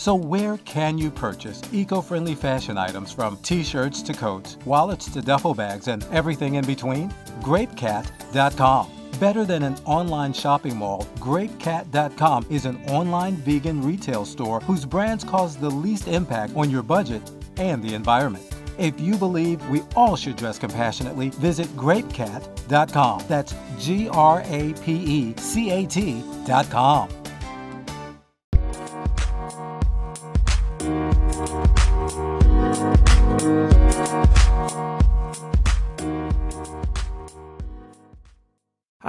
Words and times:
So, 0.00 0.14
where 0.14 0.56
can 0.56 0.96
you 0.96 1.10
purchase 1.10 1.60
eco 1.74 2.00
friendly 2.00 2.34
fashion 2.34 2.78
items 2.78 3.12
from 3.12 3.36
t 3.42 3.62
shirts 3.62 4.00
to 4.00 4.14
coats, 4.14 4.56
wallets 4.64 5.10
to 5.10 5.20
duffel 5.20 5.52
bags, 5.52 5.88
and 5.88 6.02
everything 6.04 6.54
in 6.54 6.64
between? 6.64 7.10
GrapeCat.com. 7.42 9.10
Better 9.20 9.44
than 9.44 9.62
an 9.62 9.76
online 9.84 10.32
shopping 10.32 10.74
mall, 10.74 11.06
GrapeCat.com 11.16 12.46
is 12.48 12.64
an 12.64 12.82
online 12.88 13.36
vegan 13.36 13.82
retail 13.82 14.24
store 14.24 14.60
whose 14.60 14.86
brands 14.86 15.22
cause 15.22 15.58
the 15.58 15.68
least 15.68 16.08
impact 16.08 16.56
on 16.56 16.70
your 16.70 16.82
budget 16.82 17.20
and 17.58 17.82
the 17.82 17.92
environment. 17.92 18.46
If 18.78 18.98
you 18.98 19.16
believe 19.16 19.68
we 19.68 19.82
all 19.94 20.16
should 20.16 20.36
dress 20.36 20.58
compassionately, 20.58 21.28
visit 21.28 21.68
grapecat.com. 21.76 23.24
That's 23.28 23.54
G 23.78 24.08
R 24.08 24.42
A 24.46 24.72
P 24.82 24.94
E 24.94 25.34
C 25.36 25.70
A 25.72 25.84
T.com. 25.84 27.19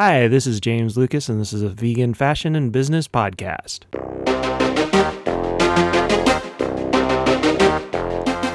Hi, 0.04 0.28
this 0.28 0.48
is 0.48 0.60
James 0.60 0.98
Lucas, 0.98 1.30
and 1.30 1.40
this 1.40 1.54
is 1.54 1.62
a 1.62 1.70
vegan 1.70 2.16
fashion 2.16 2.55
and 2.55 2.72
business 2.72 3.08
podcast. 3.08 3.82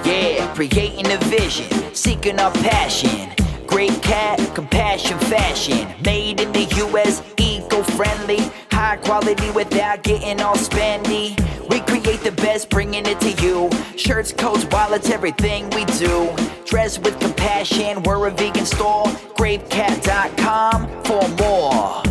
Yeah, 0.05 0.53
creating 0.57 1.07
a 1.07 1.19
vision, 1.19 1.71
seeking 1.95 2.41
our 2.41 2.51
passion. 2.51 3.31
Great 3.69 4.03
cat, 4.03 4.41
compassion, 4.57 5.21
fashion. 5.21 5.87
Made 6.05 6.41
in 6.41 6.51
the 6.51 6.65
US, 6.89 7.23
eco 7.37 7.81
friendly. 7.95 8.41
High 8.77 8.97
quality 8.97 9.51
without 9.53 10.03
getting 10.03 10.39
all 10.43 10.55
spendy. 10.55 11.35
We 11.71 11.80
create 11.80 12.21
the 12.21 12.33
best, 12.33 12.69
bringing 12.69 13.07
it 13.07 13.19
to 13.21 13.30
you. 13.43 13.71
Shirts, 13.97 14.35
coats, 14.35 14.66
wallets, 14.66 15.09
everything 15.09 15.71
we 15.71 15.87
do. 15.87 16.29
Dress 16.66 16.99
with 16.99 17.19
compassion, 17.19 18.02
we're 18.02 18.29
a 18.29 18.30
vegan 18.30 18.66
store. 18.66 19.04
Grapecat.com 19.38 20.88
for 21.04 21.27
more. 21.43 22.02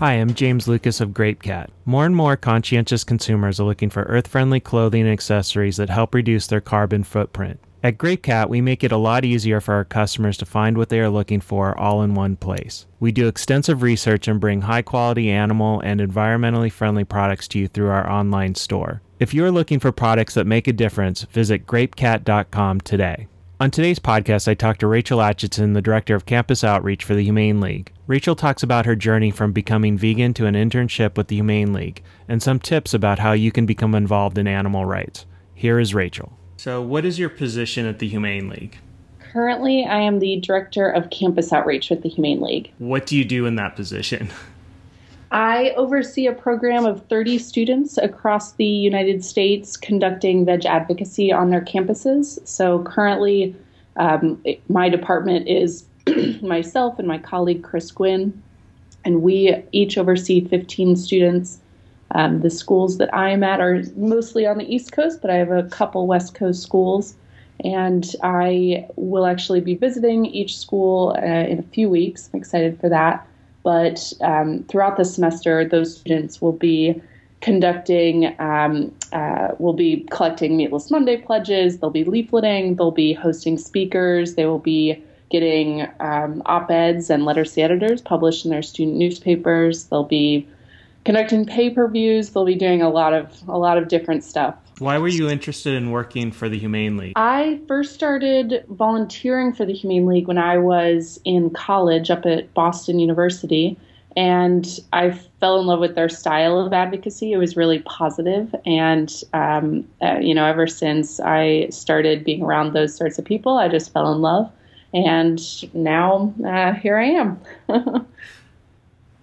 Hi, 0.00 0.14
I'm 0.14 0.34
James 0.34 0.66
Lucas 0.66 1.00
of 1.00 1.10
GrapeCat. 1.10 1.68
More 1.84 2.04
and 2.04 2.16
more 2.16 2.36
conscientious 2.36 3.04
consumers 3.04 3.60
are 3.60 3.64
looking 3.64 3.90
for 3.90 4.02
earth 4.02 4.26
friendly 4.26 4.58
clothing 4.58 5.02
and 5.02 5.10
accessories 5.12 5.76
that 5.76 5.88
help 5.88 6.16
reduce 6.16 6.48
their 6.48 6.60
carbon 6.60 7.04
footprint. 7.04 7.60
At 7.82 7.98
GrapeCat, 7.98 8.48
we 8.48 8.60
make 8.60 8.82
it 8.82 8.90
a 8.90 8.96
lot 8.96 9.24
easier 9.24 9.60
for 9.60 9.74
our 9.74 9.84
customers 9.84 10.36
to 10.38 10.46
find 10.46 10.76
what 10.76 10.88
they 10.88 10.98
are 11.00 11.10
looking 11.10 11.40
for 11.40 11.78
all 11.78 12.02
in 12.02 12.14
one 12.14 12.36
place. 12.36 12.86
We 12.98 13.12
do 13.12 13.28
extensive 13.28 13.82
research 13.82 14.26
and 14.26 14.40
bring 14.40 14.62
high 14.62 14.82
quality 14.82 15.30
animal 15.30 15.80
and 15.80 16.00
environmentally 16.00 16.72
friendly 16.72 17.04
products 17.04 17.46
to 17.48 17.58
you 17.58 17.68
through 17.68 17.90
our 17.90 18.10
online 18.10 18.54
store. 18.54 19.02
If 19.20 19.34
you 19.34 19.44
are 19.44 19.50
looking 19.50 19.78
for 19.78 19.92
products 19.92 20.34
that 20.34 20.46
make 20.46 20.66
a 20.66 20.72
difference, 20.72 21.22
visit 21.22 21.66
grapecat.com 21.66 22.80
today. 22.80 23.28
On 23.58 23.70
today's 23.70 23.98
podcast, 23.98 24.48
I 24.48 24.54
talked 24.54 24.80
to 24.80 24.86
Rachel 24.86 25.20
Atcheson, 25.20 25.72
the 25.72 25.80
director 25.80 26.14
of 26.14 26.26
campus 26.26 26.62
outreach 26.62 27.04
for 27.04 27.14
the 27.14 27.24
Humane 27.24 27.60
League. 27.60 27.90
Rachel 28.06 28.36
talks 28.36 28.62
about 28.62 28.84
her 28.84 28.94
journey 28.94 29.30
from 29.30 29.52
becoming 29.52 29.96
vegan 29.96 30.34
to 30.34 30.44
an 30.44 30.54
internship 30.54 31.16
with 31.16 31.28
the 31.28 31.36
Humane 31.36 31.72
League 31.72 32.02
and 32.28 32.42
some 32.42 32.58
tips 32.58 32.92
about 32.92 33.18
how 33.18 33.32
you 33.32 33.50
can 33.50 33.64
become 33.64 33.94
involved 33.94 34.36
in 34.36 34.46
animal 34.46 34.84
rights. 34.84 35.24
Here 35.54 35.78
is 35.80 35.94
Rachel. 35.94 36.35
So, 36.56 36.80
what 36.80 37.04
is 37.04 37.18
your 37.18 37.28
position 37.28 37.86
at 37.86 37.98
the 37.98 38.08
Humane 38.08 38.48
League? 38.48 38.78
Currently, 39.18 39.84
I 39.84 40.00
am 40.00 40.18
the 40.18 40.40
director 40.40 40.88
of 40.88 41.10
campus 41.10 41.52
outreach 41.52 41.90
with 41.90 42.02
the 42.02 42.08
Humane 42.08 42.40
League. 42.40 42.72
What 42.78 43.06
do 43.06 43.16
you 43.16 43.24
do 43.24 43.44
in 43.46 43.56
that 43.56 43.76
position? 43.76 44.30
I 45.30 45.70
oversee 45.76 46.26
a 46.26 46.32
program 46.32 46.86
of 46.86 47.04
30 47.08 47.38
students 47.38 47.98
across 47.98 48.52
the 48.52 48.64
United 48.64 49.24
States 49.24 49.76
conducting 49.76 50.44
veg 50.44 50.64
advocacy 50.64 51.32
on 51.32 51.50
their 51.50 51.60
campuses. 51.60 52.46
So 52.46 52.82
currently, 52.84 53.54
um, 53.96 54.42
my 54.68 54.88
department 54.88 55.48
is 55.48 55.84
myself 56.42 56.98
and 56.98 57.08
my 57.08 57.18
colleague 57.18 57.64
Chris 57.64 57.90
Gwynn, 57.90 58.40
and 59.04 59.22
we 59.22 59.62
each 59.72 59.98
oversee 59.98 60.46
15 60.46 60.96
students. 60.96 61.60
Um, 62.12 62.40
the 62.40 62.50
schools 62.50 62.98
that 62.98 63.12
I'm 63.14 63.42
at 63.42 63.60
are 63.60 63.82
mostly 63.96 64.46
on 64.46 64.58
the 64.58 64.74
East 64.74 64.92
Coast, 64.92 65.20
but 65.20 65.30
I 65.30 65.34
have 65.36 65.50
a 65.50 65.64
couple 65.64 66.06
West 66.06 66.34
Coast 66.34 66.62
schools. 66.62 67.16
And 67.64 68.14
I 68.22 68.86
will 68.96 69.26
actually 69.26 69.60
be 69.60 69.74
visiting 69.74 70.26
each 70.26 70.58
school 70.58 71.16
uh, 71.18 71.24
in 71.24 71.58
a 71.58 71.62
few 71.62 71.88
weeks. 71.88 72.28
I'm 72.32 72.38
excited 72.38 72.78
for 72.80 72.88
that. 72.90 73.26
But 73.62 74.12
um, 74.20 74.62
throughout 74.64 74.96
the 74.96 75.04
semester, 75.04 75.64
those 75.64 75.96
students 75.96 76.40
will 76.40 76.52
be 76.52 77.00
conducting, 77.40 78.34
um, 78.40 78.94
uh, 79.12 79.48
will 79.58 79.72
be 79.72 80.06
collecting 80.10 80.56
Meatless 80.56 80.90
Monday 80.90 81.16
pledges, 81.16 81.78
they'll 81.78 81.90
be 81.90 82.04
leafleting, 82.04 82.76
they'll 82.76 82.90
be 82.90 83.12
hosting 83.12 83.58
speakers, 83.58 84.34
they 84.34 84.46
will 84.46 84.58
be 84.58 85.02
getting 85.30 85.86
um, 86.00 86.42
op 86.46 86.70
eds 86.70 87.10
and 87.10 87.24
letters 87.24 87.52
to 87.54 87.60
editors 87.60 88.00
published 88.00 88.44
in 88.44 88.50
their 88.50 88.62
student 88.62 88.96
newspapers, 88.96 89.84
they'll 89.84 90.04
be 90.04 90.46
conducting 91.06 91.46
pay 91.46 91.70
per 91.70 91.86
views, 91.88 92.30
they'll 92.30 92.44
be 92.44 92.56
doing 92.56 92.82
a 92.82 92.90
lot 92.90 93.14
of 93.14 93.32
a 93.48 93.56
lot 93.56 93.78
of 93.78 93.88
different 93.88 94.24
stuff. 94.24 94.56
Why 94.78 94.98
were 94.98 95.08
you 95.08 95.30
interested 95.30 95.74
in 95.74 95.90
working 95.90 96.30
for 96.32 96.50
the 96.50 96.58
Humane 96.58 96.98
League? 96.98 97.14
I 97.16 97.60
first 97.66 97.94
started 97.94 98.64
volunteering 98.68 99.54
for 99.54 99.64
the 99.64 99.72
Humane 99.72 100.04
League 100.04 100.28
when 100.28 100.36
I 100.36 100.58
was 100.58 101.18
in 101.24 101.48
college 101.50 102.10
up 102.10 102.26
at 102.26 102.52
Boston 102.52 102.98
University. 102.98 103.78
And 104.18 104.80
I 104.94 105.10
fell 105.40 105.60
in 105.60 105.66
love 105.66 105.78
with 105.78 105.94
their 105.94 106.08
style 106.08 106.58
of 106.58 106.72
advocacy. 106.72 107.32
It 107.32 107.36
was 107.36 107.54
really 107.54 107.80
positive, 107.80 108.54
and 108.64 109.12
um, 109.34 109.86
uh, 110.00 110.16
you 110.22 110.34
know, 110.34 110.46
ever 110.46 110.66
since 110.66 111.20
I 111.20 111.68
started 111.68 112.24
being 112.24 112.42
around 112.42 112.72
those 112.72 112.96
sorts 112.96 113.18
of 113.18 113.26
people, 113.26 113.58
I 113.58 113.68
just 113.68 113.92
fell 113.92 114.10
in 114.14 114.22
love. 114.22 114.50
And 114.94 115.38
now 115.74 116.32
uh, 116.46 116.72
here 116.72 116.96
I 116.96 117.04
am. 117.04 117.38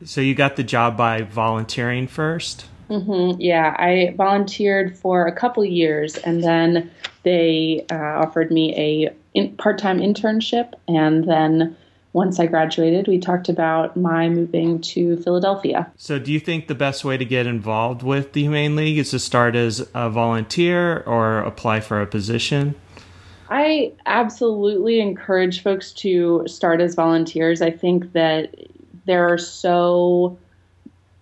so 0.06 0.22
you 0.22 0.36
got 0.36 0.56
the 0.56 0.64
job 0.64 0.97
by 0.97 1.22
volunteering 1.22 2.08
first. 2.08 2.66
Mm-hmm. 2.90 3.40
Yeah, 3.41 3.75
I 3.78 4.14
volunteered 4.16 4.97
for 4.97 5.25
a 5.25 5.31
couple 5.31 5.64
years, 5.66 6.18
and 6.18 6.44
then 6.44 6.91
they 7.24 7.86
uh, 7.91 7.96
offered 7.96 8.52
me 8.52 8.75
a 8.75 9.13
in, 9.34 9.56
part-time 9.58 10.00
internship. 10.00 10.74
And 10.88 11.28
then 11.28 11.75
once 12.12 12.40
I 12.40 12.46
graduated, 12.46 13.08
we 13.08 13.18
talked 13.18 13.50
about 13.50 13.97
my 13.97 14.30
moving 14.30 14.80
to 14.81 15.18
Philadelphia. 15.18 15.92
So, 15.97 16.19
do 16.19 16.31
you 16.31 16.40
think 16.40 16.68
the 16.68 16.75
best 16.75 17.03
way 17.03 17.18
to 17.18 17.25
get 17.25 17.47
involved 17.47 18.03
with 18.03 18.34
the 18.34 18.42
Humane 18.42 18.75
League 18.75 19.00
is 19.00 19.09
to 19.12 19.19
start 19.19 19.56
as 19.56 19.88
a 19.96 20.09
volunteer 20.09 21.00
or 21.00 21.40
apply 21.40 21.80
for 21.80 22.02
a 22.02 22.06
position? 22.06 22.75
I 23.50 23.94
absolutely 24.06 25.00
encourage 25.00 25.62
folks 25.62 25.92
to 25.94 26.44
start 26.47 26.81
as 26.81 26.96
volunteers. 26.96 27.62
I 27.62 27.72
think 27.72 28.13
that 28.13 28.53
there 29.06 29.28
are 29.31 29.38
so 29.38 30.38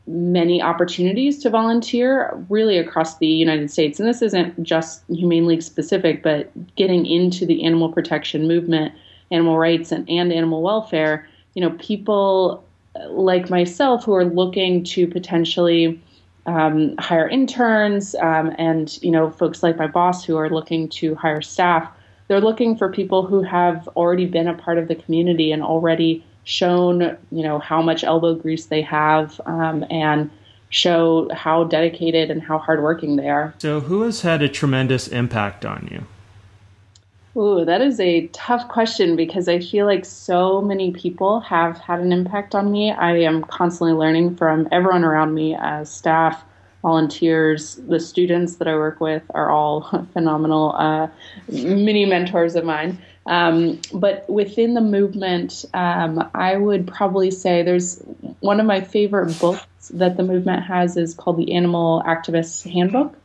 many 0.08 0.62
opportunities 0.62 1.40
to 1.40 1.50
volunteer 1.50 2.34
really 2.50 2.78
across 2.78 3.18
the 3.18 3.28
United 3.28 3.72
States. 3.72 4.00
And 4.00 4.10
this 4.10 4.22
isn't 4.22 4.62
just 4.64 5.04
Humane 5.08 5.46
League 5.46 5.62
specific, 5.62 6.24
but 6.24 6.52
getting 6.76 7.06
into 7.06 7.46
the 7.46 7.64
animal 7.64 7.92
protection 7.92 8.48
movement, 8.48 8.94
animal 9.30 9.58
rights, 9.58 9.92
and, 9.92 10.10
and 10.10 10.34
animal 10.34 10.62
welfare. 10.62 11.28
You 11.54 11.62
know, 11.62 11.72
people 11.80 12.64
like 13.08 13.50
myself 13.50 14.04
who 14.04 14.14
are 14.14 14.26
looking 14.26 14.84
to 14.84 15.08
potentially 15.08 16.02
um, 16.46 16.96
hire 16.98 17.28
interns 17.28 18.16
um, 18.16 18.54
and, 18.58 19.02
you 19.02 19.12
know, 19.12 19.30
folks 19.30 19.62
like 19.64 19.78
my 19.78 19.88
boss 19.88 20.26
who 20.26 20.36
are 20.38 20.50
looking 20.50 20.90
to 20.90 21.16
hire 21.16 21.42
staff. 21.42 21.90
They're 22.28 22.42
looking 22.42 22.76
for 22.76 22.92
people 22.92 23.26
who 23.26 23.44
have 23.44 23.88
already 23.90 24.26
been 24.26 24.48
a 24.48 24.54
part 24.54 24.78
of 24.78 24.88
the 24.88 24.96
community 24.96 25.52
and 25.52 25.62
already 25.62 26.26
shown 26.44 27.18
you 27.32 27.44
know 27.44 27.60
how 27.60 27.82
much 27.82 28.04
elbow 28.04 28.34
grease 28.36 28.66
they 28.66 28.82
have 28.82 29.40
um, 29.46 29.86
and 29.90 30.30
show 30.70 31.30
how 31.34 31.66
dedicated 31.66 32.32
and 32.32 32.42
how 32.42 32.58
hardworking 32.58 33.18
they 33.18 33.30
are. 33.30 33.54
So, 33.60 33.82
who 33.82 34.02
has 34.04 34.22
had 34.22 34.42
a 34.42 34.50
tremendous 34.50 35.08
impact 35.08 35.66
on 35.66 35.88
you? 35.92 36.06
Ooh, 37.40 37.64
that 37.64 37.82
is 37.82 38.00
a 38.00 38.28
tough 38.28 38.68
question 38.68 39.16
because 39.16 39.48
I 39.48 39.60
feel 39.60 39.86
like 39.86 40.04
so 40.04 40.62
many 40.62 40.92
people 40.92 41.40
have 41.42 41.78
had 41.78 42.02
an 42.02 42.12
impact 42.12 42.56
on 42.56 42.72
me. 42.72 42.92
I 42.92 43.18
am 43.20 43.44
constantly 43.44 43.94
learning 43.94 44.36
from 44.36 44.68
everyone 44.72 45.06
around 45.06 45.34
me 45.34 45.56
as 45.58 45.90
staff, 45.90 46.44
volunteers, 46.82 47.76
the 47.88 48.02
students 48.02 48.58
that 48.58 48.68
I 48.68 48.76
work 48.76 49.00
with 49.00 49.24
are 49.30 49.50
all 49.50 49.82
phenomenal 50.14 50.76
uh, 50.78 51.08
mini 51.48 52.06
mentors 52.06 52.56
of 52.56 52.66
mine. 52.66 52.98
Um, 53.26 53.80
but 53.94 54.28
within 54.30 54.74
the 54.74 54.82
movement, 54.82 55.66
um, 55.74 56.30
I 56.34 56.58
would 56.58 56.88
probably 56.88 57.32
say 57.32 57.62
there's 57.62 58.02
one 58.40 58.60
of 58.60 58.66
my 58.66 58.82
favorite 58.82 59.40
books 59.40 59.90
that 59.90 60.18
the 60.18 60.24
movement 60.24 60.64
has 60.64 60.98
is 60.98 61.14
called 61.14 61.38
the 61.38 61.54
Animal 61.54 62.02
Activists 62.06 62.70
Handbook, 62.70 63.16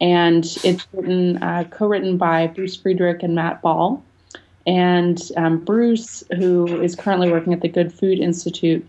and 0.00 0.44
it's 0.64 0.86
written 0.92 1.42
uh, 1.42 1.64
co-written 1.70 2.16
by 2.16 2.46
Bruce 2.46 2.76
Friedrich 2.76 3.22
and 3.22 3.34
Matt 3.34 3.60
Ball. 3.60 4.02
And 4.66 5.20
um, 5.36 5.58
Bruce, 5.58 6.24
who 6.36 6.80
is 6.80 6.96
currently 6.96 7.30
working 7.30 7.52
at 7.52 7.60
the 7.60 7.68
Good 7.68 7.92
Food 7.92 8.18
Institute, 8.18 8.86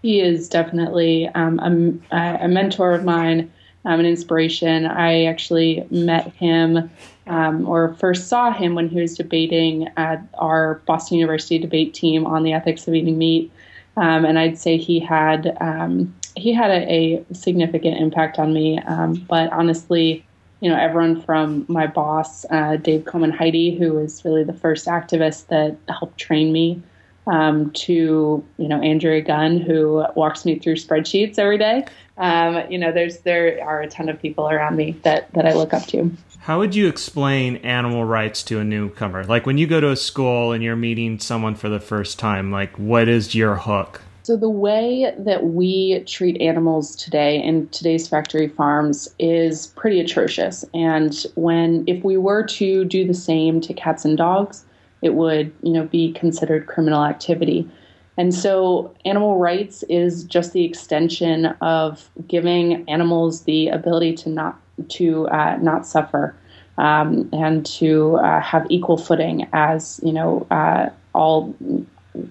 he 0.00 0.20
is 0.20 0.48
definitely 0.48 1.28
um, 1.28 2.00
a, 2.12 2.38
a, 2.42 2.48
mentor 2.48 2.92
of 2.92 3.04
mine, 3.04 3.52
um, 3.84 4.00
an 4.00 4.06
inspiration. 4.06 4.86
I 4.86 5.24
actually 5.24 5.86
met 5.90 6.28
him 6.34 6.90
um, 7.26 7.68
or 7.68 7.94
first 7.94 8.28
saw 8.28 8.52
him 8.52 8.74
when 8.74 8.88
he 8.88 9.00
was 9.00 9.16
debating 9.16 9.88
at 9.96 10.22
our 10.34 10.82
Boston 10.86 11.18
University 11.18 11.58
debate 11.58 11.94
team 11.94 12.26
on 12.26 12.42
the 12.42 12.52
ethics 12.52 12.86
of 12.88 12.94
eating 12.94 13.18
meat. 13.18 13.52
Um, 13.96 14.24
and 14.24 14.38
I'd 14.38 14.58
say 14.58 14.78
he 14.78 15.00
had 15.00 15.56
um, 15.60 16.14
he 16.34 16.52
had 16.52 16.70
a, 16.70 17.24
a, 17.30 17.34
significant 17.34 17.98
impact 17.98 18.38
on 18.38 18.54
me. 18.54 18.78
Um, 18.78 19.14
but 19.28 19.52
honestly, 19.52 20.24
you 20.60 20.70
know, 20.70 20.76
everyone 20.78 21.20
from 21.20 21.66
my 21.68 21.86
boss, 21.86 22.46
uh, 22.48 22.76
Dave 22.76 23.04
Coman-Hidy, 23.04 23.78
who 23.78 23.92
was 23.92 24.24
really 24.24 24.44
the 24.44 24.54
first 24.54 24.86
activist 24.86 25.48
that 25.48 25.76
helped 25.88 26.18
train 26.18 26.52
me, 26.52 26.82
um, 27.26 27.70
to 27.72 28.44
you 28.58 28.68
know 28.68 28.80
Andrea 28.80 29.22
Gunn, 29.22 29.60
who 29.60 30.04
walks 30.14 30.44
me 30.44 30.58
through 30.58 30.76
spreadsheets 30.76 31.38
every 31.38 31.58
day. 31.58 31.84
Um, 32.18 32.70
you 32.70 32.78
know, 32.78 32.92
there's 32.92 33.18
there 33.18 33.62
are 33.64 33.80
a 33.82 33.88
ton 33.88 34.08
of 34.08 34.20
people 34.20 34.48
around 34.48 34.76
me 34.76 34.92
that 35.02 35.32
that 35.34 35.46
I 35.46 35.54
look 35.54 35.72
up 35.72 35.86
to. 35.88 36.10
How 36.40 36.58
would 36.58 36.74
you 36.74 36.88
explain 36.88 37.56
animal 37.58 38.04
rights 38.04 38.42
to 38.44 38.58
a 38.58 38.64
newcomer? 38.64 39.22
Like 39.24 39.46
when 39.46 39.58
you 39.58 39.66
go 39.68 39.80
to 39.80 39.90
a 39.90 39.96
school 39.96 40.50
and 40.52 40.62
you're 40.62 40.74
meeting 40.74 41.20
someone 41.20 41.54
for 41.54 41.68
the 41.68 41.78
first 41.78 42.18
time, 42.18 42.50
like 42.50 42.76
what 42.76 43.06
is 43.08 43.34
your 43.34 43.54
hook? 43.54 44.02
So, 44.24 44.36
the 44.36 44.48
way 44.48 45.12
that 45.18 45.44
we 45.46 46.00
treat 46.06 46.40
animals 46.40 46.94
today 46.94 47.42
in 47.42 47.68
today's 47.70 48.06
factory 48.06 48.46
farms 48.46 49.12
is 49.18 49.68
pretty 49.68 49.98
atrocious. 49.98 50.64
And 50.72 51.26
when, 51.34 51.82
if 51.88 52.04
we 52.04 52.16
were 52.16 52.44
to 52.44 52.84
do 52.84 53.04
the 53.04 53.14
same 53.14 53.60
to 53.62 53.74
cats 53.74 54.04
and 54.04 54.16
dogs, 54.16 54.64
it 55.02 55.14
would, 55.14 55.52
you 55.62 55.72
know, 55.72 55.84
be 55.84 56.12
considered 56.12 56.66
criminal 56.66 57.04
activity. 57.04 57.68
And 58.16 58.34
so, 58.34 58.94
animal 59.04 59.38
rights 59.38 59.82
is 59.88 60.24
just 60.24 60.52
the 60.52 60.64
extension 60.64 61.46
of 61.60 62.10
giving 62.28 62.88
animals 62.88 63.42
the 63.42 63.68
ability 63.68 64.14
to 64.16 64.28
not 64.28 64.58
to 64.90 65.28
uh, 65.28 65.56
not 65.56 65.86
suffer 65.86 66.34
um, 66.78 67.28
and 67.32 67.64
to 67.66 68.16
uh, 68.16 68.40
have 68.40 68.66
equal 68.70 68.96
footing 68.96 69.48
as 69.52 70.00
you 70.02 70.12
know 70.12 70.46
uh, 70.50 70.90
all 71.14 71.54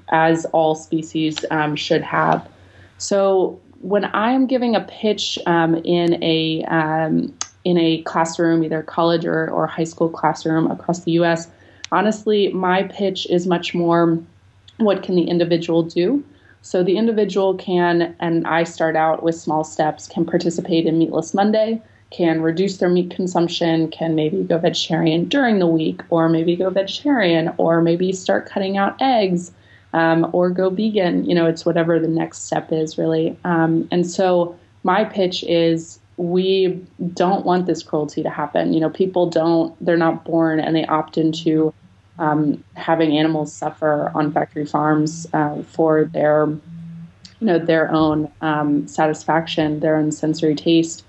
as 0.10 0.46
all 0.46 0.76
species 0.76 1.44
um, 1.50 1.76
should 1.76 2.02
have. 2.02 2.48
So 2.98 3.60
when 3.82 4.06
I'm 4.14 4.46
giving 4.46 4.76
a 4.76 4.82
pitch 4.82 5.40
um, 5.46 5.76
in 5.76 6.24
a 6.24 6.64
um, 6.66 7.34
in 7.64 7.78
a 7.78 8.02
classroom, 8.04 8.64
either 8.64 8.82
college 8.84 9.26
or, 9.26 9.50
or 9.50 9.68
high 9.68 9.84
school 9.84 10.10
classroom 10.10 10.70
across 10.70 11.04
the 11.04 11.12
U.S., 11.14 11.48
honestly, 11.92 12.52
my 12.54 12.84
pitch 12.84 13.28
is 13.30 13.48
much 13.48 13.74
more 13.74 14.20
what 14.78 15.04
can 15.04 15.16
the 15.16 15.24
individual 15.24 15.84
do. 15.84 16.24
So 16.62 16.84
the 16.84 16.98
individual 16.98 17.56
can, 17.56 18.16
and 18.20 18.46
I 18.48 18.64
start 18.64 18.96
out 18.96 19.24
with 19.24 19.36
small 19.36 19.64
steps, 19.64 20.08
can 20.08 20.26
participate 20.26 20.86
in 20.86 20.98
Meatless 20.98 21.34
Monday, 21.34 21.82
can 22.12 22.42
reduce 22.42 22.78
their 22.78 22.90
meat 22.90 23.10
consumption, 23.10 23.90
can 23.90 24.16
maybe 24.16 24.44
go 24.44 24.58
vegetarian 24.58 25.26
during 25.26 25.60
the 25.60 25.68
week, 25.68 26.02
or 26.10 26.30
maybe 26.30 26.56
go 26.56 26.70
vegetarian, 26.70 27.54
or 27.58 27.82
maybe 27.82 28.12
start 28.12 28.46
cutting 28.46 28.78
out 28.78 28.96
eggs 29.02 29.52
um, 29.94 30.30
or 30.34 30.50
go 30.50 30.70
vegan. 30.70 31.26
You 31.26 31.34
know, 31.34 31.48
it's 31.48 31.66
whatever 31.66 32.00
the 32.00 32.08
next 32.08 32.46
step 32.46 32.72
is 32.72 32.98
really. 32.98 33.38
Um, 33.44 33.88
and 33.92 34.06
so 34.06 34.58
my 34.84 35.04
pitch 35.04 35.44
is 35.44 36.00
we 36.18 36.80
don't 37.14 37.46
want 37.46 37.66
this 37.66 37.82
cruelty 37.82 38.22
to 38.22 38.30
happen. 38.30 38.74
You 38.74 38.82
know, 38.82 38.90
people 38.90 39.30
don't, 39.30 39.74
they're 39.84 39.98
not 39.98 40.26
born 40.26 40.60
and 40.60 40.76
they 40.76 40.86
opt 40.86 41.18
into 41.18 41.74
um, 42.22 42.64
having 42.76 43.18
animals 43.18 43.52
suffer 43.52 44.12
on 44.14 44.32
factory 44.32 44.66
farms 44.66 45.26
uh, 45.34 45.64
for 45.64 46.06
their, 46.06 46.46
you 46.46 47.48
know, 47.48 47.58
their 47.58 47.92
own 47.92 48.32
um, 48.42 48.88
satisfaction, 48.88 49.80
their 49.80 49.98
own 49.98 50.12
sensory 50.12 50.54
taste. 50.54 51.04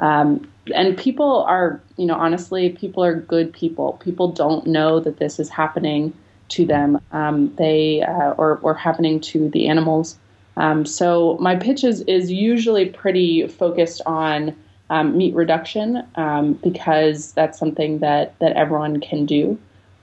Um, 0.00 0.50
and 0.74 0.98
people 0.98 1.44
are, 1.44 1.80
you 1.96 2.04
know, 2.04 2.16
honestly, 2.16 2.70
people 2.70 3.04
are 3.04 3.14
good 3.14 3.52
people. 3.52 3.92
People 4.04 4.32
don't 4.32 4.66
know 4.66 4.98
that 4.98 5.18
this 5.18 5.38
is 5.38 5.48
happening 5.48 6.12
to 6.48 6.66
them. 6.66 7.00
Um, 7.12 7.54
they 7.54 8.02
uh, 8.02 8.32
or 8.32 8.58
or 8.62 8.74
happening 8.74 9.20
to 9.20 9.48
the 9.50 9.68
animals. 9.68 10.18
Um, 10.56 10.84
so 10.84 11.38
my 11.40 11.54
pitch 11.54 11.84
is 11.84 12.00
is 12.02 12.32
usually 12.32 12.86
pretty 12.86 13.46
focused 13.46 14.02
on 14.04 14.56
um, 14.90 15.16
meat 15.16 15.34
reduction 15.34 16.04
um, 16.16 16.54
because 16.54 17.32
that's 17.32 17.56
something 17.56 18.00
that 18.00 18.36
that 18.40 18.56
everyone 18.56 19.00
can 19.00 19.26
do. 19.26 19.56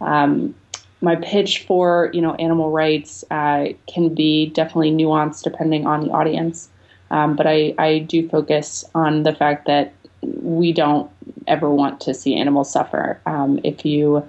Um, 0.03 0.55
my 1.01 1.17
pitch 1.17 1.65
for 1.65 2.09
you 2.13 2.21
know 2.21 2.33
animal 2.35 2.71
rights 2.71 3.23
uh, 3.29 3.67
can 3.87 4.13
be 4.13 4.47
definitely 4.47 4.91
nuanced 4.91 5.43
depending 5.43 5.85
on 5.85 6.07
the 6.07 6.11
audience, 6.11 6.69
um, 7.11 7.35
but 7.35 7.45
I 7.45 7.73
I 7.77 7.99
do 7.99 8.27
focus 8.29 8.85
on 8.95 9.23
the 9.23 9.33
fact 9.33 9.67
that 9.67 9.93
we 10.21 10.71
don't 10.71 11.09
ever 11.47 11.69
want 11.69 11.99
to 12.01 12.13
see 12.13 12.35
animals 12.35 12.71
suffer. 12.71 13.19
if 13.63 13.85
you 13.85 14.25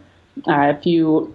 uh, 0.48 0.74
if 0.76 0.84
you 0.84 1.34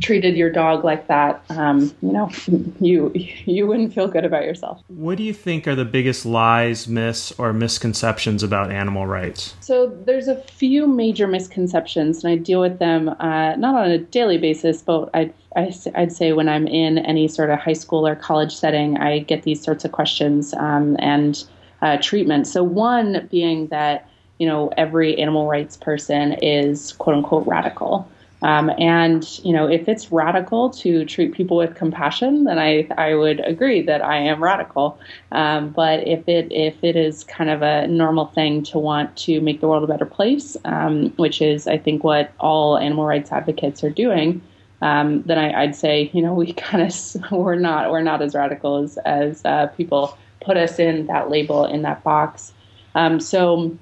treated 0.00 0.36
your 0.36 0.50
dog 0.50 0.84
like 0.84 1.06
that, 1.08 1.42
um, 1.50 1.94
you 2.02 2.12
know, 2.12 2.30
you 2.80 3.12
you 3.14 3.66
wouldn't 3.66 3.92
feel 3.94 4.08
good 4.08 4.24
about 4.24 4.44
yourself. 4.44 4.82
What 4.88 5.18
do 5.18 5.24
you 5.24 5.32
think 5.32 5.66
are 5.66 5.74
the 5.74 5.84
biggest 5.84 6.24
lies, 6.24 6.86
myths, 6.86 7.32
or 7.38 7.52
misconceptions 7.52 8.42
about 8.42 8.70
animal 8.70 9.06
rights? 9.06 9.54
So 9.60 9.86
there's 10.04 10.28
a 10.28 10.36
few 10.36 10.86
major 10.86 11.26
misconceptions, 11.26 12.22
and 12.22 12.32
I 12.32 12.36
deal 12.36 12.60
with 12.60 12.78
them 12.78 13.08
uh, 13.08 13.56
not 13.56 13.74
on 13.74 13.90
a 13.90 13.98
daily 13.98 14.38
basis, 14.38 14.82
but 14.82 15.10
I'd, 15.14 15.32
I, 15.56 15.74
I'd 15.94 16.12
say 16.12 16.32
when 16.32 16.48
I'm 16.48 16.66
in 16.66 16.98
any 16.98 17.28
sort 17.28 17.50
of 17.50 17.58
high 17.58 17.72
school 17.72 18.06
or 18.06 18.14
college 18.14 18.54
setting, 18.54 18.98
I 18.98 19.20
get 19.20 19.42
these 19.42 19.62
sorts 19.62 19.84
of 19.84 19.92
questions 19.92 20.54
um, 20.54 20.96
and 20.98 21.44
uh, 21.82 21.98
treatment. 22.00 22.46
So 22.46 22.62
one 22.62 23.28
being 23.30 23.68
that 23.68 24.08
you 24.38 24.46
know 24.46 24.72
every 24.76 25.18
animal 25.18 25.48
rights 25.48 25.76
person 25.76 26.34
is 26.34 26.92
quote 26.94 27.16
unquote 27.16 27.46
radical. 27.46 28.08
Um, 28.42 28.70
and 28.78 29.38
you 29.44 29.52
know, 29.52 29.68
if 29.68 29.88
it's 29.88 30.12
radical 30.12 30.70
to 30.70 31.04
treat 31.04 31.32
people 31.32 31.56
with 31.56 31.74
compassion, 31.74 32.44
then 32.44 32.58
I, 32.58 32.86
I 32.96 33.14
would 33.14 33.40
agree 33.40 33.82
that 33.82 34.04
I 34.04 34.16
am 34.16 34.42
radical. 34.42 34.98
Um, 35.32 35.70
but 35.70 36.06
if 36.06 36.28
it 36.28 36.52
if 36.52 36.76
it 36.82 36.96
is 36.96 37.24
kind 37.24 37.50
of 37.50 37.62
a 37.62 37.86
normal 37.88 38.26
thing 38.26 38.62
to 38.64 38.78
want 38.78 39.16
to 39.18 39.40
make 39.40 39.60
the 39.60 39.68
world 39.68 39.82
a 39.82 39.86
better 39.88 40.06
place, 40.06 40.56
um, 40.64 41.10
which 41.16 41.42
is 41.42 41.66
I 41.66 41.78
think 41.78 42.04
what 42.04 42.32
all 42.38 42.78
animal 42.78 43.06
rights 43.06 43.32
advocates 43.32 43.82
are 43.82 43.90
doing, 43.90 44.40
um, 44.82 45.22
then 45.22 45.38
I, 45.38 45.66
would 45.66 45.74
say 45.74 46.10
you 46.12 46.22
know 46.22 46.34
we 46.42 46.52
kind 46.52 46.82
of 46.82 47.32
we're 47.32 47.56
not 47.56 47.90
we're 47.90 48.02
not 48.02 48.22
as 48.22 48.34
radical 48.34 48.84
as 48.84 48.98
as 48.98 49.44
uh, 49.44 49.66
people 49.76 50.16
put 50.40 50.56
us 50.56 50.78
in 50.78 51.06
that 51.06 51.28
label 51.28 51.64
in 51.64 51.82
that 51.82 52.04
box. 52.04 52.52
Um, 52.94 53.20
so 53.20 53.76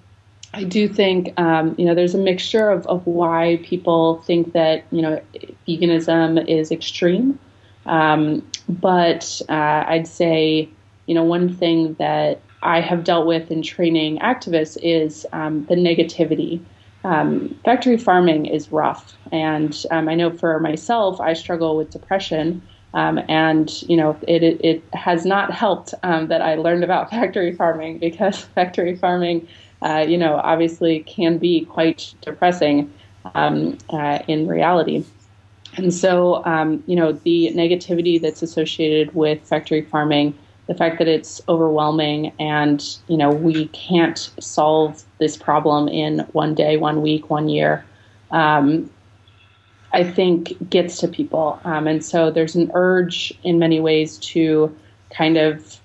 I 0.56 0.64
do 0.64 0.88
think, 0.88 1.38
um, 1.38 1.74
you 1.76 1.84
know, 1.84 1.94
there's 1.94 2.14
a 2.14 2.18
mixture 2.18 2.70
of, 2.70 2.86
of 2.86 3.06
why 3.06 3.60
people 3.62 4.22
think 4.22 4.54
that, 4.54 4.84
you 4.90 5.02
know, 5.02 5.20
veganism 5.68 6.48
is 6.48 6.72
extreme. 6.72 7.38
Um, 7.84 8.42
but 8.66 9.42
uh, 9.50 9.84
I'd 9.86 10.08
say, 10.08 10.70
you 11.04 11.14
know, 11.14 11.24
one 11.24 11.54
thing 11.54 11.92
that 11.98 12.40
I 12.62 12.80
have 12.80 13.04
dealt 13.04 13.26
with 13.26 13.50
in 13.50 13.60
training 13.60 14.18
activists 14.20 14.78
is 14.82 15.26
um, 15.34 15.66
the 15.66 15.74
negativity. 15.74 16.64
Um, 17.04 17.54
factory 17.62 17.98
farming 17.98 18.46
is 18.46 18.72
rough. 18.72 19.14
And 19.30 19.84
um, 19.90 20.08
I 20.08 20.14
know 20.14 20.30
for 20.30 20.58
myself, 20.58 21.20
I 21.20 21.34
struggle 21.34 21.76
with 21.76 21.90
depression. 21.90 22.62
Um, 22.94 23.20
and 23.28 23.70
you 23.82 23.96
know 23.96 24.16
it, 24.26 24.42
it, 24.42 24.64
it 24.64 24.84
has 24.94 25.26
not 25.26 25.52
helped 25.52 25.92
um, 26.02 26.28
that 26.28 26.40
I 26.40 26.54
learned 26.54 26.82
about 26.82 27.10
factory 27.16 27.54
farming 27.54 27.98
because 27.98 28.40
factory 28.40 28.96
farming 28.96 29.46
uh, 29.82 30.04
you 30.06 30.18
know, 30.18 30.40
obviously 30.42 31.00
can 31.00 31.38
be 31.38 31.64
quite 31.64 32.14
depressing 32.22 32.92
um, 33.34 33.76
uh, 33.90 34.20
in 34.26 34.46
reality. 34.46 35.04
And 35.76 35.92
so, 35.92 36.44
um, 36.44 36.82
you 36.86 36.96
know, 36.96 37.12
the 37.12 37.52
negativity 37.54 38.20
that's 38.20 38.42
associated 38.42 39.14
with 39.14 39.42
factory 39.42 39.82
farming, 39.82 40.36
the 40.68 40.74
fact 40.74 40.98
that 40.98 41.08
it's 41.08 41.40
overwhelming 41.48 42.32
and, 42.38 42.82
you 43.08 43.16
know, 43.16 43.30
we 43.30 43.68
can't 43.68 44.30
solve 44.40 45.04
this 45.18 45.36
problem 45.36 45.88
in 45.88 46.20
one 46.32 46.54
day, 46.54 46.76
one 46.76 47.02
week, 47.02 47.28
one 47.28 47.48
year, 47.48 47.84
um, 48.30 48.90
I 49.92 50.02
think 50.02 50.70
gets 50.70 50.98
to 50.98 51.08
people. 51.08 51.60
Um, 51.64 51.86
and 51.86 52.04
so 52.04 52.30
there's 52.30 52.54
an 52.54 52.70
urge 52.74 53.32
in 53.44 53.58
many 53.58 53.80
ways 53.80 54.18
to 54.18 54.74
kind 55.10 55.36
of 55.36 55.80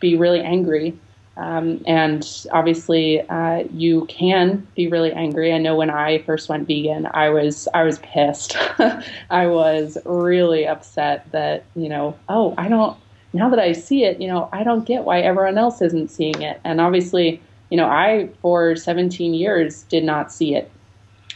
be 0.00 0.16
really 0.16 0.40
angry 0.40 0.98
um, 1.38 1.80
and 1.86 2.28
obviously, 2.52 3.20
uh, 3.28 3.62
you 3.72 4.06
can 4.06 4.66
be 4.74 4.88
really 4.88 5.12
angry. 5.12 5.52
I 5.52 5.58
know 5.58 5.76
when 5.76 5.88
I 5.88 6.18
first 6.22 6.48
went 6.48 6.66
vegan, 6.66 7.06
I 7.14 7.28
was 7.28 7.68
I 7.72 7.84
was 7.84 8.00
pissed. 8.00 8.56
I 9.30 9.46
was 9.46 9.96
really 10.04 10.66
upset 10.66 11.30
that 11.30 11.64
you 11.76 11.88
know, 11.88 12.18
oh, 12.28 12.54
I 12.58 12.68
don't. 12.68 12.96
Now 13.32 13.48
that 13.50 13.60
I 13.60 13.72
see 13.72 14.04
it, 14.04 14.20
you 14.20 14.26
know, 14.26 14.48
I 14.52 14.64
don't 14.64 14.84
get 14.84 15.04
why 15.04 15.20
everyone 15.20 15.58
else 15.58 15.80
isn't 15.80 16.10
seeing 16.10 16.42
it. 16.42 16.60
And 16.64 16.80
obviously, 16.80 17.40
you 17.70 17.76
know, 17.76 17.86
I 17.86 18.30
for 18.42 18.74
17 18.74 19.32
years 19.32 19.84
did 19.84 20.02
not 20.02 20.32
see 20.32 20.56
it. 20.56 20.70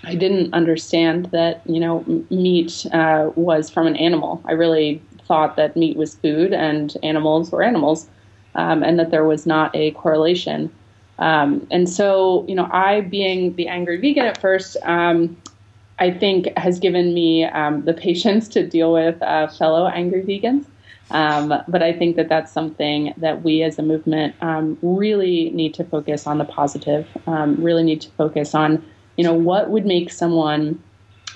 I 0.03 0.17
didn't 0.17 0.53
understand 0.53 1.27
that 1.27 1.63
you 1.65 1.79
know 1.79 2.05
meat 2.29 2.87
uh, 2.93 3.31
was 3.37 3.71
from 3.71 3.87
an 3.87 3.95
animal. 3.97 4.43
I 4.47 4.53
really 4.53 5.01
thought 5.29 5.55
that 5.55 5.77
meat 5.77 5.97
was 5.97 6.17
food 6.17 6.53
and 6.53 6.97
animals 7.05 7.53
were 7.53 7.63
animals, 7.63 8.09
um, 8.55 8.83
and 8.83 8.99
that 8.99 9.11
there 9.11 9.25
was 9.25 9.47
not 9.47 9.75
a 9.75 9.93
correlation. 9.93 10.71
Um, 11.19 11.67
and 11.71 11.89
so, 11.89 12.45
you 12.49 12.55
know, 12.55 12.69
I 12.73 13.03
being 13.03 13.55
the 13.57 13.69
angry 13.69 13.99
vegan 13.99 14.27
at 14.27 14.39
first, 14.41 14.77
um, 14.83 15.37
I 15.99 16.11
think 16.11 16.57
has 16.57 16.79
given 16.79 17.15
me 17.15 17.45
um, 17.45 17.85
the 17.85 17.95
patience 18.07 18.49
to 18.49 18.67
deal 18.67 18.93
with 18.93 19.21
uh, 19.23 19.49
fellow 19.49 19.87
angry 19.87 20.23
vegans. 20.23 20.67
Um, 21.11 21.53
but 21.69 21.83
I 21.83 21.93
think 21.93 22.17
that 22.17 22.31
that's 22.31 22.51
something 22.51 23.13
that 23.19 23.43
we 23.43 23.63
as 23.63 23.79
a 23.79 23.83
movement 23.83 24.35
um, 24.41 24.79
really 24.81 25.51
need 25.51 25.75
to 25.75 25.85
focus 25.85 26.27
on 26.27 26.39
the 26.39 26.45
positive, 26.47 27.07
really 27.27 27.83
need 27.83 28.01
to 28.01 28.11
focus 28.13 28.55
on, 28.55 28.83
you 29.19 29.25
know, 29.25 29.35
what 29.35 29.69
would 29.69 29.85
make 29.85 30.11
someone 30.11 30.83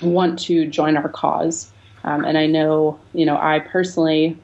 want 0.01 0.39
to 0.39 0.67
join 0.67 0.97
our 0.97 1.09
cause. 1.09 1.71
Um, 2.03 2.23
and 2.23 2.37
I 2.37 2.45
know, 2.45 2.99
you 3.13 3.25
know, 3.25 3.37
I 3.37 3.59
personally 3.59 4.37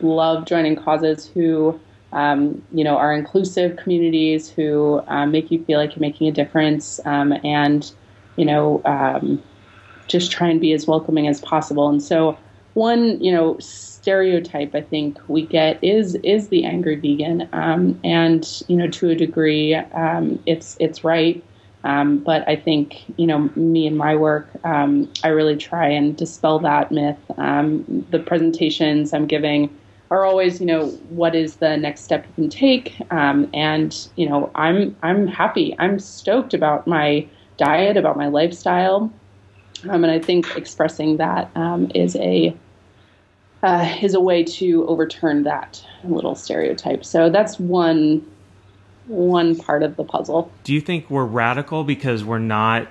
love 0.00 0.46
joining 0.46 0.76
causes 0.76 1.26
who, 1.26 1.78
um, 2.12 2.62
you 2.72 2.84
know, 2.84 2.96
are 2.96 3.14
inclusive 3.14 3.76
communities 3.76 4.50
who 4.50 5.02
um, 5.08 5.30
make 5.30 5.50
you 5.50 5.64
feel 5.64 5.78
like 5.78 5.96
you're 5.96 6.00
making 6.00 6.28
a 6.28 6.32
difference 6.32 6.98
and, 7.00 7.92
you 8.36 8.44
know, 8.44 8.82
just 10.08 10.30
try 10.30 10.48
and 10.48 10.60
be 10.60 10.72
as 10.72 10.86
welcoming 10.86 11.28
as 11.28 11.40
possible. 11.40 11.88
And 11.88 12.02
so, 12.02 12.38
one, 12.74 13.22
you 13.22 13.32
know, 13.32 13.58
stereotype 14.02 14.74
I 14.74 14.80
think 14.80 15.18
we 15.28 15.46
get 15.46 15.82
is 15.82 16.16
is 16.16 16.48
the 16.48 16.64
angry 16.64 16.96
vegan, 16.96 17.48
um, 17.52 17.98
and 18.02 18.62
you 18.66 18.76
know 18.76 18.88
to 18.88 19.10
a 19.10 19.14
degree 19.14 19.74
um, 19.74 20.42
it's 20.46 20.76
it's 20.80 21.04
right. 21.04 21.42
Um, 21.84 22.18
but 22.18 22.48
I 22.48 22.56
think 22.56 23.04
you 23.16 23.26
know 23.26 23.50
me 23.56 23.86
and 23.86 23.96
my 23.96 24.16
work, 24.16 24.48
um, 24.64 25.10
I 25.22 25.28
really 25.28 25.56
try 25.56 25.88
and 25.88 26.16
dispel 26.16 26.58
that 26.60 26.90
myth. 26.90 27.18
Um, 27.36 28.06
the 28.10 28.18
presentations 28.18 29.12
I'm 29.12 29.26
giving 29.26 29.70
are 30.12 30.24
always 30.24 30.60
you 30.60 30.66
know 30.66 30.88
what 31.08 31.34
is 31.34 31.56
the 31.56 31.76
next 31.76 32.02
step 32.02 32.26
you 32.26 32.34
can 32.34 32.50
take, 32.50 32.94
um, 33.10 33.48
and 33.54 34.08
you 34.16 34.28
know 34.28 34.50
I'm 34.54 34.94
I'm 35.02 35.26
happy, 35.26 35.74
I'm 35.78 35.98
stoked 35.98 36.54
about 36.54 36.86
my 36.86 37.26
diet, 37.56 37.96
about 37.96 38.16
my 38.16 38.28
lifestyle. 38.28 39.12
and 39.84 40.06
I 40.06 40.18
think 40.18 40.56
expressing 40.56 41.16
that 41.16 41.50
is 41.94 42.14
a 42.16 42.54
uh, 43.62 43.96
is 44.02 44.14
a 44.14 44.20
way 44.20 44.42
to 44.42 44.86
overturn 44.86 45.44
that 45.44 45.84
little 46.04 46.34
stereotype. 46.34 47.04
So 47.04 47.30
that's 47.30 47.58
one 47.58 48.26
one 49.06 49.56
part 49.56 49.82
of 49.82 49.96
the 49.96 50.04
puzzle. 50.04 50.50
Do 50.64 50.72
you 50.72 50.80
think 50.80 51.10
we're 51.10 51.24
radical 51.24 51.84
because 51.84 52.24
we're 52.24 52.38
not 52.38 52.88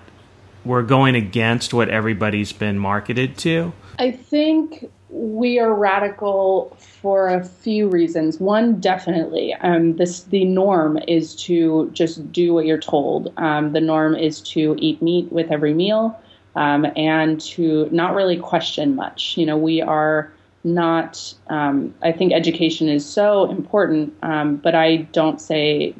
we're 0.64 0.84
going 0.84 1.16
against 1.16 1.74
what 1.74 1.90
everybody's 1.90 2.54
been 2.54 2.78
marketed 2.78 3.38
to? 3.40 3.74
I 3.98 4.12
think 4.12 4.92
we 5.12 5.60
are 5.60 5.74
radical 5.74 6.76
for 6.80 7.28
a 7.28 7.44
few 7.44 7.90
reasons. 7.90 8.40
One, 8.40 8.80
definitely, 8.80 9.54
um, 9.56 9.98
this 9.98 10.24
the 10.24 10.46
norm 10.46 10.98
is 11.08 11.36
to 11.44 11.90
just 11.94 12.32
do 12.32 12.54
what 12.54 12.66
you're 12.66 12.80
told. 12.80 13.34
Um, 13.38 13.74
the 13.74 13.82
norm 13.82 14.16
is 14.16 14.42
to 14.42 14.76
eat 14.80 15.02
meat 15.02 15.32
with 15.32 15.52
every 15.52 15.74
meal 15.74 16.20
um, 16.56 16.88
and 16.96 17.42
to 17.42 17.90
not 17.92 18.16
really 18.16 18.38
question 18.38 18.96
much. 18.96 19.38
You 19.38 19.46
know, 19.46 19.58
we 19.58 19.82
are 19.82 20.32
not 20.64 21.34
um, 21.48 21.94
i 22.04 22.12
think 22.12 22.32
education 22.34 22.88
is 22.88 23.04
so 23.04 23.50
important 23.50 24.14
um, 24.22 24.58
but 24.58 24.76
i 24.76 24.98
don't 25.12 25.42
say 25.42 25.94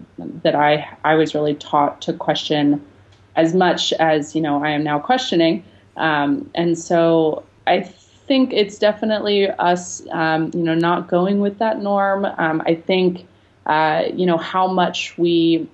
that 0.44 0.54
i 0.54 0.88
i 1.04 1.16
was 1.16 1.34
really 1.34 1.56
taught 1.56 2.00
to 2.00 2.14
question 2.14 2.80
as 3.36 3.56
much 3.56 3.92
as 3.94 4.36
you 4.36 4.42
know 4.42 4.64
i 4.64 4.70
am 4.70 4.84
now 4.84 5.00
questioning 5.00 5.64
um, 5.98 6.48
and 6.54 6.78
so 6.78 7.44
i 7.66 7.82
think 8.32 8.54
it's 8.54 8.78
definitely 8.80 9.50
us 9.50 10.02
um, 10.12 10.52
you 10.54 10.64
know 10.64 10.74
not 10.74 11.10
going 11.10 11.42
with 11.42 11.58
that 11.58 11.82
norm 11.82 12.24
um, 12.38 12.62
i 12.66 12.74
think 12.74 13.28
uh, 13.66 14.04
you 14.14 14.26
know 14.26 14.38
how 14.38 14.68
much 14.68 15.18
we 15.18 15.68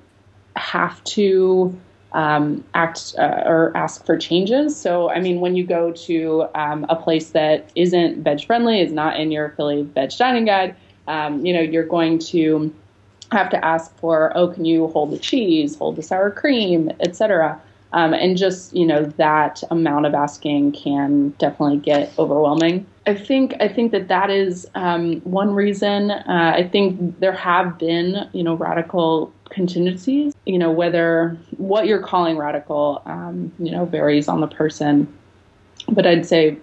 have 0.55 1.03
to 1.03 1.79
um, 2.13 2.63
act 2.73 3.13
uh, 3.19 3.43
or 3.45 3.75
ask 3.75 4.05
for 4.05 4.17
changes. 4.17 4.75
So, 4.75 5.09
I 5.11 5.19
mean, 5.19 5.39
when 5.39 5.55
you 5.55 5.63
go 5.63 5.91
to 5.91 6.47
um, 6.55 6.85
a 6.89 6.95
place 6.95 7.31
that 7.31 7.69
isn't 7.75 8.23
veg 8.23 8.45
friendly, 8.45 8.81
is 8.81 8.91
not 8.91 9.19
in 9.19 9.29
your 9.29 9.49
Philly 9.49 9.83
veg 9.83 10.11
dining 10.17 10.45
guide, 10.45 10.75
um, 11.07 11.45
you 11.45 11.53
know, 11.53 11.61
you're 11.61 11.85
going 11.85 12.17
to 12.19 12.73
have 13.31 13.49
to 13.51 13.63
ask 13.63 13.95
for, 13.97 14.35
oh, 14.35 14.47
can 14.47 14.65
you 14.65 14.87
hold 14.87 15.11
the 15.11 15.19
cheese, 15.19 15.75
hold 15.75 15.95
the 15.95 16.01
sour 16.01 16.31
cream, 16.31 16.91
etc. 17.01 17.61
Um, 17.93 18.13
and 18.13 18.35
just 18.37 18.75
you 18.75 18.85
know 18.85 19.05
that 19.17 19.63
amount 19.71 20.05
of 20.05 20.13
asking 20.13 20.73
can 20.73 21.29
definitely 21.39 21.77
get 21.77 22.11
overwhelming. 22.19 22.85
I 23.05 23.15
think 23.15 23.55
I 23.61 23.69
think 23.69 23.91
that 23.93 24.09
that 24.09 24.29
is 24.29 24.67
um, 24.75 25.21
one 25.21 25.53
reason. 25.53 26.11
Uh, 26.11 26.53
I 26.55 26.67
think 26.67 27.19
there 27.19 27.31
have 27.31 27.77
been 27.77 28.29
you 28.33 28.43
know 28.43 28.55
radical 28.55 29.31
contingencies. 29.49 30.33
You 30.45 30.57
know, 30.57 30.71
whether 30.71 31.37
what 31.57 31.87
you're 31.87 32.01
calling 32.01 32.37
radical, 32.37 33.01
um, 33.05 33.51
you 33.59 33.71
know, 33.71 33.85
varies 33.85 34.27
on 34.27 34.41
the 34.41 34.47
person. 34.47 35.11
But 35.89 36.05
I'd 36.05 36.25
say 36.25 36.57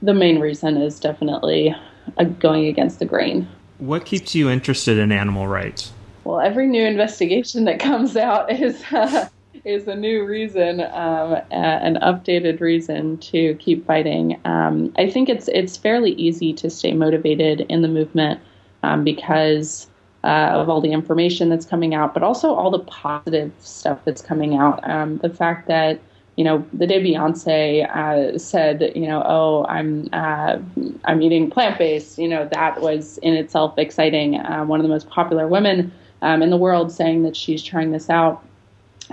the 0.00 0.14
main 0.14 0.38
reason 0.38 0.76
is 0.76 0.98
definitely 0.98 1.74
uh, 2.16 2.24
going 2.24 2.66
against 2.66 2.98
the 2.98 3.04
grain. 3.04 3.48
What 3.78 4.06
keeps 4.06 4.34
you 4.34 4.48
interested 4.48 4.96
in 4.96 5.12
animal 5.12 5.46
rights? 5.46 5.92
Well, 6.24 6.40
every 6.40 6.66
new 6.66 6.82
investigation 6.82 7.66
that 7.66 7.78
comes 7.78 8.16
out 8.16 8.50
is 8.50 8.82
uh, 8.90 9.28
is 9.66 9.88
a 9.88 9.96
new 9.96 10.24
reason, 10.24 10.80
um, 10.80 11.40
an 11.50 11.96
updated 11.96 12.60
reason 12.60 13.18
to 13.18 13.54
keep 13.56 13.84
fighting. 13.84 14.40
Um, 14.44 14.94
I 14.96 15.10
think 15.10 15.28
it's 15.28 15.48
it's 15.48 15.76
fairly 15.76 16.12
easy 16.12 16.52
to 16.54 16.70
stay 16.70 16.92
motivated 16.92 17.62
in 17.62 17.82
the 17.82 17.88
movement 17.88 18.40
um, 18.84 19.02
because 19.02 19.88
uh, 20.22 20.52
of 20.54 20.68
all 20.68 20.80
the 20.80 20.92
information 20.92 21.48
that's 21.48 21.66
coming 21.66 21.94
out, 21.94 22.14
but 22.14 22.22
also 22.22 22.54
all 22.54 22.70
the 22.70 22.78
positive 22.78 23.52
stuff 23.58 23.98
that's 24.04 24.22
coming 24.22 24.56
out. 24.56 24.88
Um, 24.88 25.18
the 25.18 25.30
fact 25.30 25.66
that 25.66 26.00
you 26.36 26.44
know, 26.44 26.64
the 26.72 26.86
day 26.86 27.02
Beyonce 27.02 27.88
uh, 27.96 28.38
said, 28.38 28.92
you 28.94 29.08
know, 29.08 29.22
oh, 29.26 29.66
I'm 29.68 30.08
uh, 30.12 30.58
I'm 31.06 31.22
eating 31.22 31.50
plant 31.50 31.78
based. 31.78 32.18
You 32.18 32.28
know, 32.28 32.48
that 32.52 32.80
was 32.80 33.18
in 33.18 33.34
itself 33.34 33.76
exciting. 33.78 34.36
Uh, 34.36 34.64
one 34.64 34.78
of 34.78 34.84
the 34.84 34.90
most 34.90 35.08
popular 35.08 35.48
women 35.48 35.92
um, 36.22 36.42
in 36.42 36.50
the 36.50 36.56
world 36.56 36.92
saying 36.92 37.24
that 37.24 37.36
she's 37.36 37.62
trying 37.62 37.90
this 37.90 38.08
out. 38.08 38.45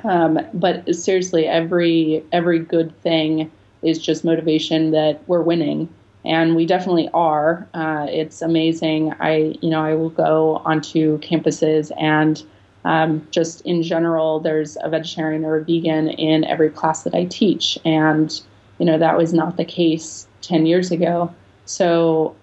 Um, 0.04 0.40
but 0.54 0.96
seriously, 0.96 1.46
every 1.48 2.24
every 2.32 2.60
good 2.60 3.00
thing 3.02 3.52
is 3.82 4.00
just 4.00 4.24
motivation 4.24 4.92
that 4.92 5.22
we're 5.28 5.42
winning 5.42 5.90
and 6.26 6.56
we 6.56 6.66
definitely 6.66 7.10
are. 7.14 7.68
Uh, 7.74 8.08
it's 8.10 8.42
amazing. 8.42 9.14
I, 9.20 9.58
you 9.62 9.70
know, 9.70 9.84
I 9.84 9.94
will 9.94 10.10
go 10.10 10.62
onto 10.64 11.20
campuses 11.20 11.92
and 11.98 12.42
um, 12.86 13.26
just 13.32 13.62
in 13.62 13.82
general, 13.82 14.40
there's 14.40 14.78
a 14.82 14.90
vegetarian 14.90 15.46
or 15.46 15.58
a 15.58 15.64
vegan 15.64 16.10
in 16.10 16.44
every 16.44 16.70
class 16.70 17.04
that 17.04 17.16
I 17.16 17.26
teach, 17.26 17.78
and 17.86 18.42
you 18.78 18.86
know 18.86 18.98
that 18.98 19.18
was 19.18 19.34
not 19.34 19.56
the 19.56 19.64
case 19.64 20.28
ten 20.42 20.66
years 20.66 20.92
ago. 20.92 21.34
So, 21.66 22.36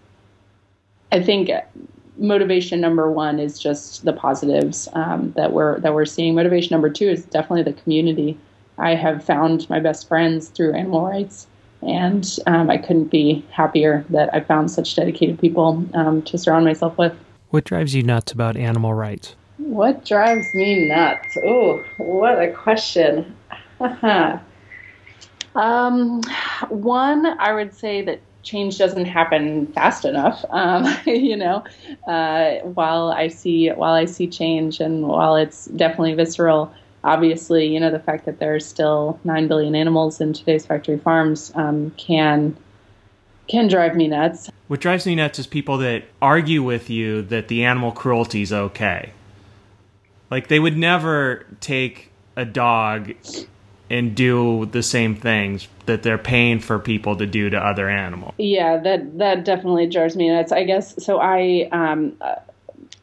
I 1.12 1.22
think 1.22 1.50
motivation 2.20 2.80
number 2.80 3.10
one 3.10 3.40
is 3.40 3.58
just 3.58 4.04
the 4.04 4.12
positives 4.12 4.88
um, 4.92 5.32
that 5.36 5.52
we're 5.52 5.80
that 5.80 5.94
we're 5.94 6.04
seeing. 6.04 6.34
Motivation 6.34 6.74
number 6.74 6.90
two 6.90 7.08
is 7.08 7.24
definitely 7.24 7.64
the 7.64 7.80
community. 7.80 8.38
I 8.78 8.94
have 8.94 9.24
found 9.24 9.68
my 9.68 9.80
best 9.80 10.06
friends 10.06 10.48
through 10.48 10.74
animal 10.74 11.06
rights 11.06 11.46
and 11.82 12.38
um, 12.46 12.70
I 12.70 12.76
couldn't 12.76 13.08
be 13.08 13.44
happier 13.50 14.04
that 14.10 14.32
I 14.34 14.40
found 14.40 14.70
such 14.70 14.94
dedicated 14.94 15.38
people 15.38 15.84
um, 15.94 16.22
to 16.22 16.36
surround 16.36 16.64
myself 16.64 16.96
with. 16.98 17.14
What 17.50 17.64
drives 17.64 17.94
you 17.94 18.02
nuts 18.02 18.32
about 18.32 18.56
animal 18.56 18.94
rights? 18.94 19.34
What 19.58 20.04
drives 20.04 20.52
me 20.54 20.88
nuts? 20.88 21.36
Oh, 21.44 21.84
what 21.98 22.40
a 22.42 22.52
question. 22.52 23.36
um, 25.54 26.22
one, 26.68 27.26
I 27.38 27.52
would 27.54 27.74
say 27.74 28.02
that 28.02 28.20
change 28.42 28.78
doesn't 28.78 29.04
happen 29.04 29.66
fast 29.68 30.04
enough. 30.04 30.44
Um, 30.50 30.86
you 31.06 31.36
know, 31.36 31.64
uh, 32.06 32.56
while 32.60 33.10
I 33.10 33.28
see 33.28 33.68
while 33.68 33.94
I 33.94 34.04
see 34.04 34.26
change, 34.26 34.80
and 34.80 35.06
while 35.06 35.36
it's 35.36 35.66
definitely 35.66 36.14
visceral, 36.14 36.72
obviously, 37.04 37.66
you 37.66 37.80
know, 37.80 37.90
the 37.90 38.00
fact 38.00 38.24
that 38.26 38.38
there 38.38 38.54
are 38.54 38.60
still 38.60 39.18
nine 39.24 39.48
billion 39.48 39.74
animals 39.74 40.20
in 40.20 40.32
today's 40.32 40.66
factory 40.66 40.98
farms 40.98 41.52
um, 41.54 41.90
can 41.92 42.56
can 43.48 43.68
drive 43.68 43.96
me 43.96 44.08
nuts. 44.08 44.50
What 44.68 44.80
drives 44.80 45.06
me 45.06 45.16
nuts 45.16 45.38
is 45.38 45.46
people 45.46 45.78
that 45.78 46.04
argue 46.22 46.62
with 46.62 46.88
you 46.88 47.22
that 47.22 47.48
the 47.48 47.64
animal 47.64 47.90
cruelty 47.90 48.42
is 48.42 48.52
okay. 48.52 49.12
Like 50.30 50.46
they 50.46 50.60
would 50.60 50.76
never 50.76 51.46
take 51.60 52.12
a 52.36 52.44
dog 52.44 53.12
and 53.90 54.14
do 54.14 54.66
the 54.66 54.82
same 54.82 55.16
things 55.16 55.66
that 55.86 56.04
they're 56.04 56.16
paying 56.16 56.60
for 56.60 56.78
people 56.78 57.16
to 57.16 57.26
do 57.26 57.50
to 57.50 57.58
other 57.58 57.90
animals. 57.90 58.32
Yeah, 58.38 58.78
that 58.78 59.18
that 59.18 59.44
definitely 59.44 59.88
jars 59.88 60.16
me 60.16 60.28
nuts. 60.30 60.52
I 60.52 60.64
guess 60.64 61.02
so. 61.04 61.18
I 61.18 61.68
um, 61.72 62.16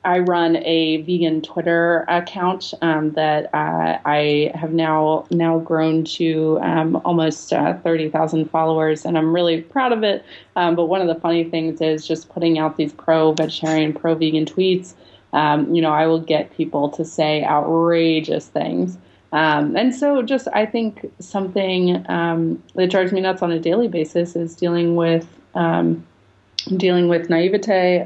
I 0.05 0.19
run 0.19 0.55
a 0.63 1.01
vegan 1.01 1.41
Twitter 1.41 2.05
account 2.07 2.73
um, 2.81 3.11
that 3.11 3.53
uh, 3.53 3.99
I 4.05 4.51
have 4.55 4.71
now 4.71 5.25
now 5.29 5.59
grown 5.59 6.05
to 6.05 6.59
um, 6.61 6.95
almost 7.03 7.51
uh, 7.51 7.77
thirty 7.79 8.09
thousand 8.09 8.49
followers, 8.49 9.03
and 9.03 9.17
I'm 9.17 9.35
really 9.35 9.61
proud 9.61 9.91
of 9.91 10.03
it. 10.03 10.23
Um, 10.55 10.77
but 10.77 10.85
one 10.85 11.01
of 11.01 11.07
the 11.07 11.19
funny 11.19 11.43
things 11.43 11.81
is 11.81 12.07
just 12.07 12.29
putting 12.29 12.57
out 12.57 12.77
these 12.77 12.93
pro 12.93 13.33
vegetarian, 13.33 13.93
pro 13.93 14.15
vegan 14.15 14.45
tweets. 14.45 14.93
Um, 15.33 15.75
you 15.75 15.81
know, 15.81 15.91
I 15.91 16.07
will 16.07 16.21
get 16.21 16.55
people 16.55 16.87
to 16.91 17.03
say 17.03 17.43
outrageous 17.43 18.47
things. 18.47 18.97
Um, 19.31 19.75
and 19.75 19.93
so, 19.93 20.21
just 20.21 20.47
I 20.53 20.65
think 20.65 21.11
something 21.19 22.05
um, 22.09 22.63
that 22.75 22.89
drives 22.89 23.11
me 23.11 23.21
nuts 23.21 23.41
on 23.41 23.51
a 23.51 23.59
daily 23.59 23.87
basis 23.87 24.35
is 24.35 24.55
dealing 24.55 24.95
with 24.95 25.27
dealing 26.75 27.07
with 27.07 27.29
naivete, 27.29 28.05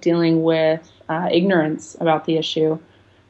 dealing 0.00 0.42
with 0.42 0.90
uh, 1.08 1.28
ignorance 1.30 1.96
about 2.00 2.24
the 2.24 2.36
issue. 2.36 2.78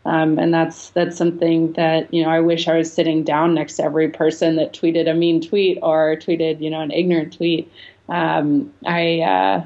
Um, 0.06 0.38
and 0.38 0.54
that's 0.54 0.90
that's 0.90 1.16
something 1.16 1.72
that 1.72 2.12
you 2.14 2.22
know 2.22 2.30
I 2.30 2.38
wish 2.38 2.68
I 2.68 2.76
was 2.78 2.92
sitting 2.92 3.24
down 3.24 3.54
next 3.54 3.74
to 3.76 3.82
every 3.82 4.08
person 4.08 4.54
that 4.54 4.72
tweeted 4.72 5.10
a 5.10 5.14
mean 5.14 5.40
tweet 5.40 5.78
or 5.82 6.16
tweeted 6.16 6.60
you 6.60 6.70
know 6.70 6.80
an 6.80 6.92
ignorant 6.92 7.36
tweet. 7.36 7.70
Um, 8.08 8.72
I 8.86 9.20
uh, 9.20 9.64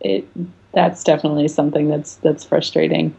it 0.00 0.28
that's 0.72 1.02
definitely 1.02 1.48
something 1.48 1.88
that's 1.88 2.16
that's 2.16 2.44
frustrating. 2.44 3.16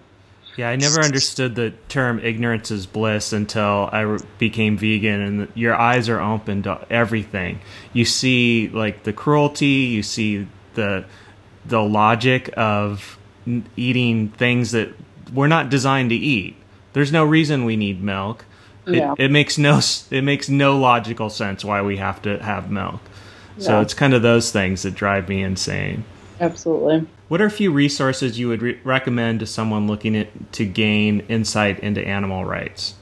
Yeah, 0.57 0.69
I 0.69 0.75
never 0.75 1.01
understood 1.01 1.55
the 1.55 1.71
term 1.87 2.19
ignorance 2.19 2.71
is 2.71 2.85
bliss 2.85 3.31
until 3.31 3.89
I 3.91 4.19
became 4.37 4.77
vegan, 4.77 5.21
and 5.21 5.47
your 5.55 5.75
eyes 5.75 6.09
are 6.09 6.19
open 6.19 6.63
to 6.63 6.85
everything. 6.89 7.61
You 7.93 8.05
see 8.05 8.69
like 8.69 9.03
the 9.03 9.13
cruelty, 9.13 9.65
you 9.65 10.03
see 10.03 10.47
the 10.73 11.05
the 11.65 11.81
logic 11.81 12.53
of 12.57 13.17
eating 13.75 14.29
things 14.29 14.71
that 14.71 14.93
we're 15.33 15.47
not 15.47 15.69
designed 15.69 16.09
to 16.09 16.15
eat. 16.15 16.55
There's 16.93 17.11
no 17.11 17.23
reason 17.23 17.65
we 17.65 17.77
need 17.77 18.03
milk. 18.03 18.45
Yeah. 18.85 19.13
It, 19.13 19.25
it 19.25 19.31
makes 19.31 19.57
no 19.57 19.79
it 20.09 20.23
makes 20.23 20.49
no 20.49 20.77
logical 20.77 21.29
sense 21.29 21.63
why 21.63 21.81
we 21.81 21.97
have 21.97 22.21
to 22.23 22.41
have 22.43 22.69
milk. 22.69 23.01
Yeah. 23.57 23.63
So 23.63 23.81
it's 23.81 23.93
kind 23.93 24.13
of 24.13 24.21
those 24.21 24.51
things 24.51 24.83
that 24.83 24.95
drive 24.95 25.29
me 25.29 25.43
insane. 25.43 26.03
Absolutely. 26.41 27.07
What 27.27 27.39
are 27.39 27.45
a 27.45 27.51
few 27.51 27.71
resources 27.71 28.39
you 28.39 28.47
would 28.47 28.63
re- 28.63 28.79
recommend 28.83 29.39
to 29.41 29.45
someone 29.45 29.87
looking 29.87 30.17
at, 30.17 30.51
to 30.53 30.65
gain 30.65 31.21
insight 31.29 31.79
into 31.79 32.05
animal 32.05 32.45
rights? 32.45 32.95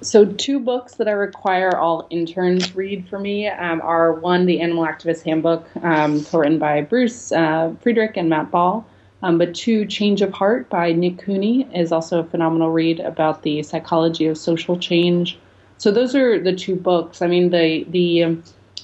So, 0.00 0.24
two 0.24 0.58
books 0.58 0.94
that 0.94 1.08
I 1.08 1.12
require 1.12 1.76
all 1.76 2.06
interns 2.08 2.74
read 2.74 3.06
for 3.08 3.18
me 3.18 3.48
um, 3.48 3.80
are 3.82 4.14
one, 4.14 4.46
The 4.46 4.60
Animal 4.60 4.86
Activist 4.86 5.24
Handbook, 5.24 5.66
um, 5.82 6.24
co-written 6.24 6.58
by 6.58 6.82
Bruce 6.82 7.32
uh, 7.32 7.74
Friedrich 7.82 8.16
and 8.16 8.30
Matt 8.30 8.50
Ball, 8.50 8.86
um, 9.22 9.38
but 9.38 9.54
two, 9.54 9.84
Change 9.84 10.22
of 10.22 10.32
Heart 10.32 10.70
by 10.70 10.92
Nick 10.92 11.18
Cooney 11.18 11.68
is 11.74 11.92
also 11.92 12.20
a 12.20 12.24
phenomenal 12.24 12.70
read 12.70 13.00
about 13.00 13.42
the 13.42 13.62
psychology 13.62 14.26
of 14.26 14.38
social 14.38 14.78
change. 14.78 15.38
So 15.78 15.90
those 15.90 16.14
are 16.14 16.40
the 16.40 16.54
two 16.54 16.76
books. 16.76 17.20
I 17.20 17.26
mean, 17.26 17.50
the 17.50 17.84
the 17.88 18.38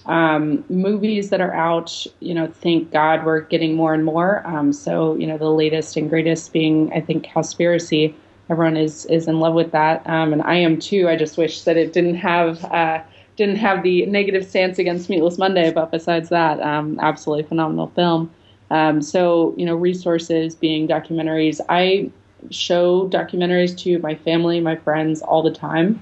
um, 0.07 0.65
movies 0.69 1.31
that 1.31 1.41
are 1.41 1.55
out, 1.55 2.07
you 2.21 2.35
know, 2.35 2.47
thank 2.47 2.91
God 2.91 3.25
we're 3.25 3.41
getting 3.41 3.75
more 3.75 3.95
and 3.95 4.05
more. 4.05 4.47
Um, 4.47 4.73
so 4.73 5.15
you 5.17 5.27
know, 5.27 5.39
the 5.39 5.51
latest 5.51 5.97
and 5.97 6.11
greatest 6.11 6.53
being, 6.53 6.93
I 6.93 7.01
think, 7.01 7.27
Cowspiracy. 7.27 8.15
Everyone 8.51 8.77
is 8.77 9.07
is 9.07 9.27
in 9.27 9.41
love 9.41 9.55
with 9.55 9.73
that, 9.73 10.07
um, 10.07 10.33
and 10.33 10.43
I 10.43 10.57
am 10.57 10.79
too. 10.79 11.09
I 11.09 11.17
just 11.17 11.39
wish 11.39 11.63
that 11.63 11.77
it 11.77 11.93
didn't 11.93 12.17
have. 12.17 12.65
Uh, 12.65 13.03
didn't 13.37 13.57
have 13.57 13.83
the 13.83 14.07
negative 14.07 14.47
stance 14.47 14.79
against 14.79 15.11
Meatless 15.11 15.39
Monday, 15.39 15.73
but 15.73 15.91
besides 15.91 16.29
that, 16.29 16.61
um, 16.61 16.99
absolutely 17.01 17.43
phenomenal 17.43 17.89
film. 17.89 18.31
Um, 18.71 19.03
so, 19.03 19.55
you 19.57 19.67
know, 19.67 19.75
resources 19.75 20.55
being 20.55 20.87
documentaries. 20.89 21.61
I 21.69 22.11
show 22.51 23.09
documentaries 23.09 23.77
to 23.79 23.99
my 23.99 24.15
family, 24.15 24.61
my 24.61 24.77
friends 24.77 25.23
all 25.23 25.43
the 25.43 25.51
time. 25.51 26.01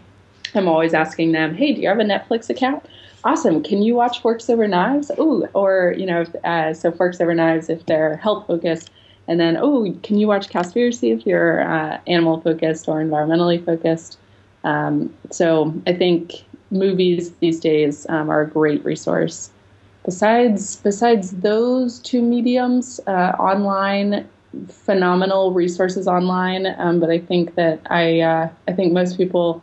I'm 0.54 0.68
always 0.68 0.94
asking 0.94 1.32
them, 1.32 1.54
hey, 1.54 1.72
do 1.72 1.80
you 1.80 1.88
have 1.88 1.98
a 1.98 2.04
Netflix 2.04 2.50
account? 2.50 2.84
Awesome. 3.24 3.62
Can 3.62 3.82
you 3.82 3.94
watch 3.94 4.20
Forks 4.20 4.50
Over 4.50 4.66
Knives? 4.66 5.10
Ooh, 5.18 5.46
or, 5.54 5.94
you 5.96 6.06
know, 6.06 6.24
uh, 6.44 6.74
so 6.74 6.90
Forks 6.90 7.20
Over 7.20 7.34
Knives 7.34 7.68
if 7.68 7.86
they're 7.86 8.16
health 8.16 8.46
focused. 8.46 8.90
And 9.28 9.38
then, 9.38 9.56
oh, 9.56 9.94
can 10.02 10.18
you 10.18 10.26
watch 10.26 10.48
Cowspiracy 10.48 11.16
if 11.16 11.24
you're 11.24 11.62
uh, 11.62 12.00
animal 12.08 12.40
focused 12.40 12.88
or 12.88 13.00
environmentally 13.00 13.64
focused? 13.64 14.18
Um, 14.64 15.14
so 15.30 15.72
I 15.86 15.92
think 15.92 16.44
movies 16.70 17.32
these 17.36 17.60
days 17.60 18.06
um, 18.08 18.30
are 18.30 18.42
a 18.42 18.48
great 18.48 18.84
resource 18.84 19.50
besides 20.04 20.76
besides 20.76 21.30
those 21.30 21.98
two 22.00 22.22
mediums, 22.22 23.00
uh, 23.06 23.32
online 23.38 24.28
phenomenal 24.68 25.52
resources 25.52 26.06
online. 26.06 26.66
Um, 26.78 27.00
but 27.00 27.10
I 27.10 27.18
think 27.18 27.54
that 27.54 27.80
I 27.90 28.20
uh, 28.20 28.48
I 28.68 28.72
think 28.72 28.92
most 28.92 29.16
people 29.16 29.62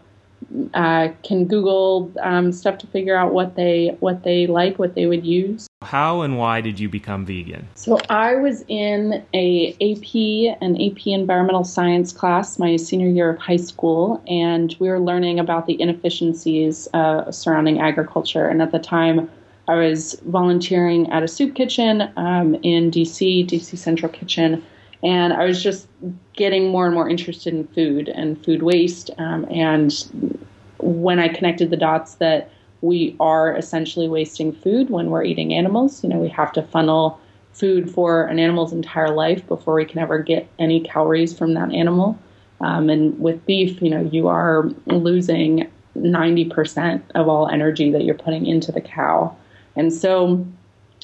uh, 0.73 1.09
can 1.23 1.45
Google 1.45 2.11
um, 2.21 2.51
stuff 2.51 2.77
to 2.79 2.87
figure 2.87 3.15
out 3.15 3.33
what 3.33 3.55
they 3.55 3.95
what 3.99 4.23
they 4.23 4.47
like, 4.47 4.79
what 4.79 4.95
they 4.95 5.05
would 5.05 5.25
use. 5.25 5.67
How 5.81 6.21
and 6.21 6.37
why 6.37 6.61
did 6.61 6.79
you 6.79 6.89
become 6.89 7.25
vegan? 7.25 7.67
So 7.75 7.99
I 8.09 8.35
was 8.35 8.63
in 8.67 9.23
a 9.33 9.71
AP 9.73 10.57
an 10.61 10.75
AP 10.81 11.07
environmental 11.07 11.63
science 11.63 12.11
class 12.11 12.59
my 12.59 12.75
senior 12.75 13.07
year 13.07 13.29
of 13.29 13.39
high 13.39 13.57
school, 13.57 14.21
and 14.27 14.75
we 14.79 14.89
were 14.89 14.99
learning 14.99 15.39
about 15.39 15.67
the 15.67 15.79
inefficiencies 15.79 16.87
uh, 16.93 17.31
surrounding 17.31 17.79
agriculture. 17.79 18.47
And 18.47 18.61
at 18.61 18.71
the 18.71 18.79
time, 18.79 19.29
I 19.67 19.75
was 19.75 20.19
volunteering 20.25 21.11
at 21.11 21.21
a 21.21 21.27
soup 21.27 21.55
kitchen 21.55 22.11
um, 22.17 22.55
in 22.55 22.89
DC, 22.89 23.47
DC 23.47 23.77
Central 23.77 24.11
Kitchen, 24.11 24.63
and 25.03 25.31
I 25.31 25.45
was 25.45 25.61
just 25.61 25.87
getting 26.33 26.69
more 26.69 26.85
and 26.85 26.93
more 26.95 27.07
interested 27.07 27.53
in 27.53 27.67
food 27.67 28.09
and 28.09 28.43
food 28.43 28.63
waste. 28.63 29.11
Um, 29.17 29.45
and 29.51 30.38
when 30.79 31.19
I 31.19 31.27
connected 31.27 31.69
the 31.69 31.77
dots 31.77 32.15
that 32.15 32.51
we 32.81 33.15
are 33.19 33.55
essentially 33.55 34.07
wasting 34.07 34.51
food 34.51 34.89
when 34.89 35.09
we're 35.09 35.23
eating 35.23 35.53
animals, 35.53 36.03
you 36.03 36.09
know, 36.09 36.17
we 36.17 36.29
have 36.29 36.51
to 36.53 36.63
funnel 36.63 37.19
food 37.51 37.91
for 37.91 38.25
an 38.25 38.39
animal's 38.39 38.71
entire 38.71 39.13
life 39.13 39.45
before 39.47 39.73
we 39.75 39.85
can 39.85 39.99
ever 39.99 40.19
get 40.19 40.47
any 40.59 40.79
calories 40.79 41.37
from 41.37 41.53
that 41.55 41.73
animal. 41.73 42.17
Um, 42.61 42.89
and 42.89 43.19
with 43.19 43.45
beef, 43.45 43.81
you 43.81 43.89
know, 43.89 44.01
you 44.01 44.27
are 44.27 44.69
losing 44.85 45.69
90% 45.97 47.01
of 47.15 47.27
all 47.27 47.47
energy 47.49 47.91
that 47.91 48.03
you're 48.03 48.15
putting 48.15 48.45
into 48.45 48.71
the 48.71 48.81
cow. 48.81 49.35
And 49.75 49.91
so 49.91 50.45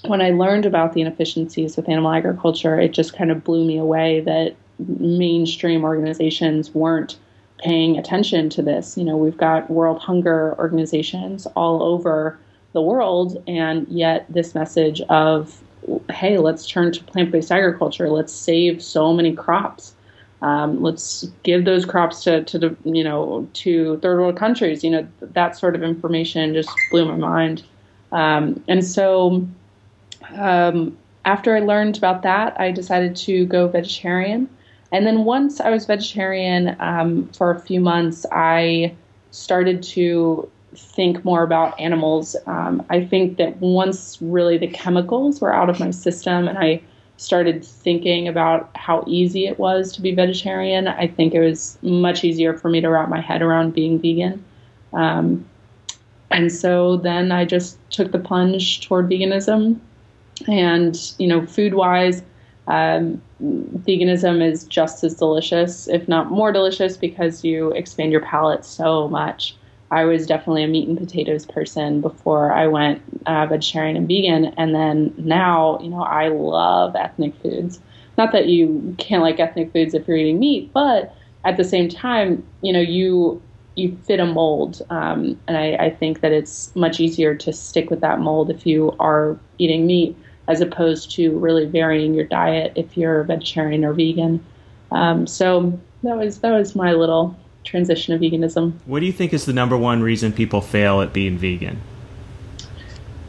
when 0.06 0.22
I 0.22 0.32
learned 0.32 0.66
about 0.66 0.94
the 0.94 1.02
inefficiencies 1.02 1.76
with 1.76 1.90
animal 1.90 2.12
agriculture, 2.12 2.80
it 2.80 2.94
just 2.94 3.16
kind 3.16 3.32
of 3.32 3.44
blew 3.44 3.66
me 3.66 3.78
away 3.78 4.22
that 4.22 4.56
mainstream 4.80 5.84
organizations 5.84 6.74
weren't 6.74 7.18
paying 7.58 7.98
attention 7.98 8.50
to 8.52 8.62
this. 8.62 8.98
You 8.98 9.04
know, 9.04 9.18
we've 9.18 9.38
got 9.38 9.70
world 9.70 10.02
hunger 10.02 10.56
organizations 10.58 11.46
all 11.56 11.84
over 11.84 12.40
the 12.74 12.82
world, 12.82 13.42
and 13.48 13.88
yet 13.88 14.26
this 14.30 14.54
message 14.54 15.02
of, 15.02 15.62
hey, 16.12 16.38
let's 16.38 16.68
turn 16.68 16.92
to 16.92 17.04
plant 17.04 17.32
based 17.32 17.52
agriculture, 17.52 18.10
let's 18.10 18.34
save 18.34 18.84
so 18.84 19.14
many 19.14 19.34
crops. 19.34 19.94
Um, 20.42 20.84
let's 20.84 21.24
give 21.44 21.66
those 21.66 21.86
crops 21.86 22.24
to, 22.26 22.44
to 22.44 22.60
the 22.60 22.76
you 22.84 23.04
know 23.04 23.48
to 23.54 23.98
third 24.00 24.20
world 24.20 24.38
countries. 24.38 24.84
You 24.84 24.92
know 24.92 25.08
that 25.22 25.58
sort 25.58 25.76
of 25.76 25.82
information 25.82 26.54
just 26.54 26.70
blew 26.92 27.06
my 27.06 27.16
mind. 27.16 27.64
Um, 28.12 28.64
and 28.68 28.86
so 28.86 29.48
um, 30.36 30.98
after 31.24 31.56
I 31.56 31.60
learned 31.60 31.98
about 31.98 32.22
that, 32.24 32.60
I 32.60 32.72
decided 32.72 33.16
to 33.18 33.46
go 33.46 33.68
vegetarian. 33.68 34.50
And 34.92 35.06
then 35.06 35.26
once 35.26 35.60
I 35.60 35.70
was 35.70 35.86
vegetarian 35.86 36.76
um, 36.80 37.28
for 37.30 37.52
a 37.52 37.60
few 37.60 37.80
months, 37.80 38.26
I 38.32 38.96
started 39.32 39.84
to 39.84 40.50
think 40.76 41.24
more 41.26 41.44
about 41.44 41.80
animals. 41.80 42.36
Um, 42.46 42.86
I 42.90 43.04
think 43.04 43.38
that 43.38 43.58
once 43.58 44.18
really 44.22 44.58
the 44.58 44.68
chemicals 44.68 45.42
were 45.42 45.54
out 45.54 45.70
of 45.70 45.80
my 45.80 45.92
system 45.92 46.48
and 46.48 46.58
I 46.58 46.82
started 47.18 47.64
thinking 47.64 48.28
about 48.28 48.70
how 48.76 49.04
easy 49.08 49.48
it 49.48 49.58
was 49.58 49.92
to 49.94 50.02
be 50.02 50.14
vegetarian, 50.14 50.88
I 50.88 51.08
think 51.08 51.34
it 51.34 51.40
was 51.40 51.78
much 51.82 52.24
easier 52.24 52.54
for 52.58 52.70
me 52.70 52.82
to 52.82 52.90
wrap 52.90 53.10
my 53.10 53.22
head 53.22 53.42
around 53.42 53.74
being 53.74 54.00
vegan. 54.00 54.44
Um, 54.94 55.46
and 56.32 56.52
so 56.52 56.98
then 56.98 57.32
I 57.32 57.46
just 57.46 57.78
took 57.90 58.12
the 58.12 58.20
plunge 58.20 58.86
toward 58.86 59.10
veganism. 59.10 59.80
And, 60.48 61.14
you 61.18 61.28
know, 61.28 61.46
food 61.46 61.76
wise, 61.76 62.22
um, 62.68 63.22
veganism 63.42 64.42
is 64.42 64.64
just 64.66 65.04
as 65.04 65.16
delicious, 65.16 65.88
if 65.88 66.08
not 66.08 66.32
more 66.32 66.52
delicious, 66.52 66.98
because 66.98 67.44
you 67.44 67.72
expand 67.72 68.12
your 68.12 68.22
palate 68.22 68.66
so 68.66 69.08
much. 69.08 69.56
I 69.92 70.06
was 70.06 70.26
definitely 70.26 70.64
a 70.64 70.68
meat 70.68 70.88
and 70.88 70.98
potatoes 70.98 71.46
person 71.46 72.02
before 72.02 72.52
I 72.52 72.68
went 72.68 73.02
uh, 73.28 73.46
vegetarian 73.46 73.96
and 73.96 74.08
vegan. 74.08 74.46
And 74.58 74.74
then 74.74 75.14
now, 75.18 75.80
you 75.80 75.90
know, 75.90 76.02
I 76.02 76.30
love 76.30 76.96
ethnic 76.96 77.36
foods. 77.42 77.80
Not 78.18 78.32
that 78.32 78.48
you 78.48 78.96
can't 78.98 79.22
like 79.22 79.40
ethnic 79.40 79.72
foods 79.72 79.94
if 79.94 80.08
you're 80.08 80.18
eating 80.18 80.40
meat, 80.40 80.72
but 80.74 81.16
at 81.44 81.58
the 81.58 81.64
same 81.64 81.88
time, 81.88 82.44
you 82.62 82.74
know, 82.74 82.82
you 82.82 83.42
you 83.76 83.98
fit 84.06 84.22
a 84.22 84.26
mold, 84.26 84.82
um, 84.90 85.38
and 85.48 85.58
I, 85.58 85.76
I, 85.76 85.90
think 85.90 86.22
that 86.22 86.32
it's 86.32 86.74
much 86.78 87.02
easier 87.02 87.36
to 87.36 87.52
stick 87.52 87.90
with 87.90 88.00
that 88.00 88.22
mold 88.22 88.50
if 88.50 88.66
you 88.66 88.96
are 89.00 89.38
eating 89.58 89.86
meat, 89.86 90.16
as 90.48 90.62
opposed 90.62 91.12
to 91.12 91.38
really 91.38 91.66
varying 91.66 92.14
your 92.14 92.26
diet 92.26 92.74
if 92.76 92.96
you're 92.98 93.24
vegetarian 93.24 93.84
or 93.84 93.94
vegan. 93.94 94.44
Um, 94.92 95.28
so 95.28 95.80
that 96.04 96.18
was 96.18 96.40
that 96.40 96.52
was 96.52 96.76
my 96.76 96.94
little 96.94 97.36
transition 97.64 98.14
of 98.14 98.22
veganism. 98.22 98.74
What 98.86 99.00
do 99.00 99.06
you 99.06 99.12
think 99.12 99.34
is 99.34 99.46
the 99.46 99.54
number 99.54 99.76
one 99.76 100.02
reason 100.02 100.32
people 100.32 100.62
fail 100.62 101.02
at 101.02 101.14
being 101.14 101.38
vegan? 101.38 101.82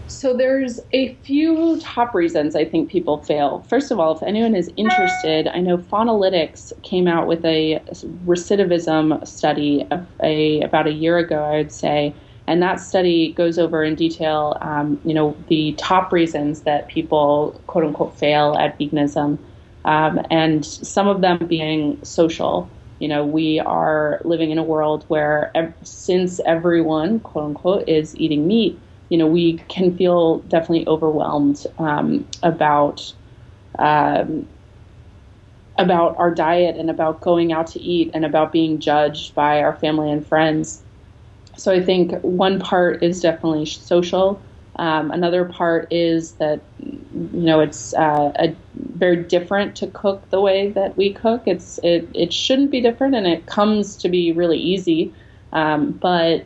So 0.09 0.35
there's 0.35 0.81
a 0.93 1.15
few 1.25 1.79
top 1.81 2.15
reasons 2.15 2.57
I 2.57 2.65
think 2.65 2.91
people 2.91 3.19
fail. 3.19 3.65
First 3.69 3.91
of 3.91 4.01
all, 4.01 4.17
if 4.17 4.23
anyone 4.23 4.55
is 4.55 4.71
interested, 4.77 5.47
I 5.47 5.61
know 5.61 5.79
Faunalytics 5.79 6.73
came 6.83 7.07
out 7.07 7.27
with 7.27 7.45
a 7.45 7.81
recidivism 8.25 9.27
study 9.27 9.87
a, 10.23 10.63
about 10.63 10.87
a 10.87 10.93
year 10.93 11.19
ago, 11.19 11.45
I 11.45 11.59
would 11.59 11.73
say, 11.73 12.15
and 12.47 12.63
that 12.63 12.81
study 12.81 13.33
goes 13.33 13.59
over 13.59 13.83
in 13.85 13.95
detail, 13.95 14.57
um, 14.61 15.01
you 15.05 15.15
know, 15.15 15.37
the 15.49 15.73
top 15.79 16.13
reasons 16.13 16.63
that 16.63 16.89
people 16.89 17.61
quote 17.67 17.85
unquote 17.85 18.17
fail 18.19 18.57
at 18.59 18.79
veganism, 18.79 19.39
um, 19.85 20.21
and 20.31 20.65
some 20.65 21.09
of 21.09 21.21
them 21.21 21.39
being 21.47 22.03
social. 22.05 22.71
You 22.99 23.09
know, 23.09 23.25
we 23.25 23.61
are 23.61 24.21
living 24.25 24.51
in 24.51 24.59
a 24.59 24.63
world 24.63 25.05
where 25.09 25.51
ev- 25.55 25.75
since 25.83 26.41
everyone 26.47 27.21
quote 27.21 27.45
unquote 27.45 27.89
is 27.89 28.17
eating 28.17 28.47
meat 28.47 28.81
you 29.09 29.19
know, 29.19 29.27
we 29.27 29.59
can 29.69 29.97
feel 29.97 30.39
definitely 30.49 30.87
overwhelmed 30.89 31.65
um, 31.79 32.27
about 32.43 33.13
um, 33.79 34.49
about 35.79 36.17
our 36.19 36.33
diet 36.35 36.77
and 36.77 36.91
about 36.91 37.21
going 37.21 37.53
out 37.53 37.67
to 37.69 37.81
eat 37.81 38.11
and 38.15 38.25
about 38.25 38.53
being 38.53 38.79
judged 38.81 39.35
by 39.35 39.63
our 39.63 39.75
family 39.77 40.11
and 40.11 40.27
friends. 40.27 40.83
So 41.57 41.73
I 41.73 41.83
think 41.83 42.13
one 42.23 42.61
part 42.61 43.03
is 43.03 43.21
definitely 43.21 43.67
social. 43.67 44.41
Um, 44.79 45.11
another 45.11 45.47
part 45.47 45.91
is 45.91 46.33
that 46.33 46.61
you 46.81 47.01
know 47.33 47.61
it's 47.61 47.95
uh, 47.95 48.33
a, 48.39 48.55
very 48.75 49.17
different 49.17 49.75
to 49.77 49.87
cook 49.89 50.29
the 50.31 50.41
way 50.41 50.71
that 50.73 50.97
we 50.97 51.13
cook. 51.13 51.43
It's 51.47 51.79
it 51.83 52.09
it 52.15 52.33
shouldn't 52.33 52.71
be 52.71 52.81
different, 52.81 53.15
and 53.15 53.27
it 53.27 53.47
comes 53.47 53.97
to 53.97 54.09
be 54.09 54.33
really 54.33 54.59
easy. 54.59 55.15
Um, 55.53 55.93
but 55.93 56.45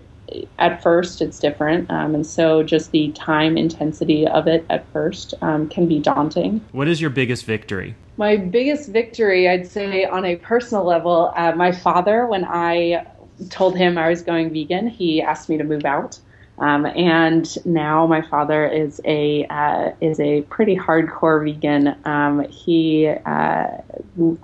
at 0.59 0.83
first 0.83 1.21
it's 1.21 1.39
different 1.39 1.91
um, 1.91 2.15
and 2.15 2.27
so 2.27 2.63
just 2.63 2.93
the 2.93 3.11
time 3.13 3.57
intensity 3.57 4.27
of 4.27 4.47
it 4.47 4.65
at 4.71 4.87
first 4.93 5.35
um, 5.43 5.69
can 5.69 5.89
be 5.89 5.99
daunting 5.99 6.65
what 6.73 6.89
is 6.89 7.01
your 7.01 7.11
biggest 7.11 7.45
victory 7.45 7.95
my 8.17 8.37
biggest 8.37 8.91
victory 8.91 9.49
i'd 9.49 9.67
say 9.67 10.05
on 10.05 10.25
a 10.25 10.37
personal 10.37 10.85
level 10.85 11.33
uh, 11.37 11.53
my 11.53 11.73
father 11.73 12.27
when 12.27 12.45
i 12.45 13.05
told 13.49 13.77
him 13.77 13.97
i 13.97 14.09
was 14.09 14.23
going 14.23 14.51
vegan 14.51 14.87
he 14.87 15.23
asked 15.23 15.49
me 15.49 15.57
to 15.57 15.65
move 15.65 15.85
out 15.85 16.19
um, 16.61 16.85
and 16.85 17.57
now 17.65 18.07
my 18.07 18.21
father 18.21 18.67
is 18.67 19.01
a 19.07 19.47
uh, 19.47 19.93
is 20.03 20.21
a 20.21 20.43
pretty 20.43 20.77
hardcore 20.77 21.43
vegan. 21.43 21.97
Um, 22.05 22.47
he 22.51 23.09
uh, 23.09 23.79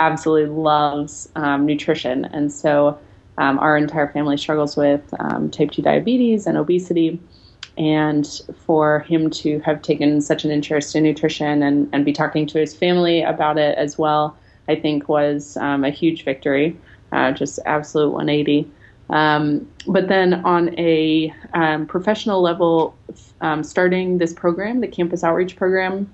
absolutely 0.00 0.48
loves 0.48 1.28
um, 1.36 1.66
nutrition, 1.66 2.24
and 2.24 2.50
so 2.50 2.98
um, 3.38 3.58
our 3.58 3.76
entire 3.76 4.08
family 4.08 4.36
struggles 4.36 4.76
with 4.76 5.02
um, 5.20 5.50
type 5.50 5.70
2 5.70 5.82
diabetes 5.82 6.46
and 6.46 6.56
obesity. 6.56 7.20
And 7.76 8.26
for 8.64 9.00
him 9.00 9.28
to 9.30 9.60
have 9.60 9.82
taken 9.82 10.22
such 10.22 10.46
an 10.46 10.50
interest 10.50 10.96
in 10.96 11.02
nutrition 11.02 11.62
and, 11.62 11.90
and 11.92 12.06
be 12.06 12.12
talking 12.12 12.46
to 12.46 12.58
his 12.58 12.74
family 12.74 13.22
about 13.22 13.58
it 13.58 13.76
as 13.76 13.98
well, 13.98 14.34
I 14.66 14.76
think 14.76 15.10
was 15.10 15.58
um, 15.58 15.84
a 15.84 15.90
huge 15.90 16.24
victory, 16.24 16.74
uh, 17.12 17.32
just 17.32 17.58
absolute 17.66 18.12
180. 18.12 18.70
Um, 19.08 19.70
but 19.86 20.08
then 20.08 20.34
on 20.44 20.78
a 20.78 21.32
um, 21.54 21.86
professional 21.86 22.40
level, 22.42 22.96
um, 23.40 23.62
starting 23.62 24.18
this 24.18 24.32
program, 24.32 24.80
the 24.80 24.88
Campus 24.88 25.22
Outreach 25.22 25.56
Program, 25.56 26.12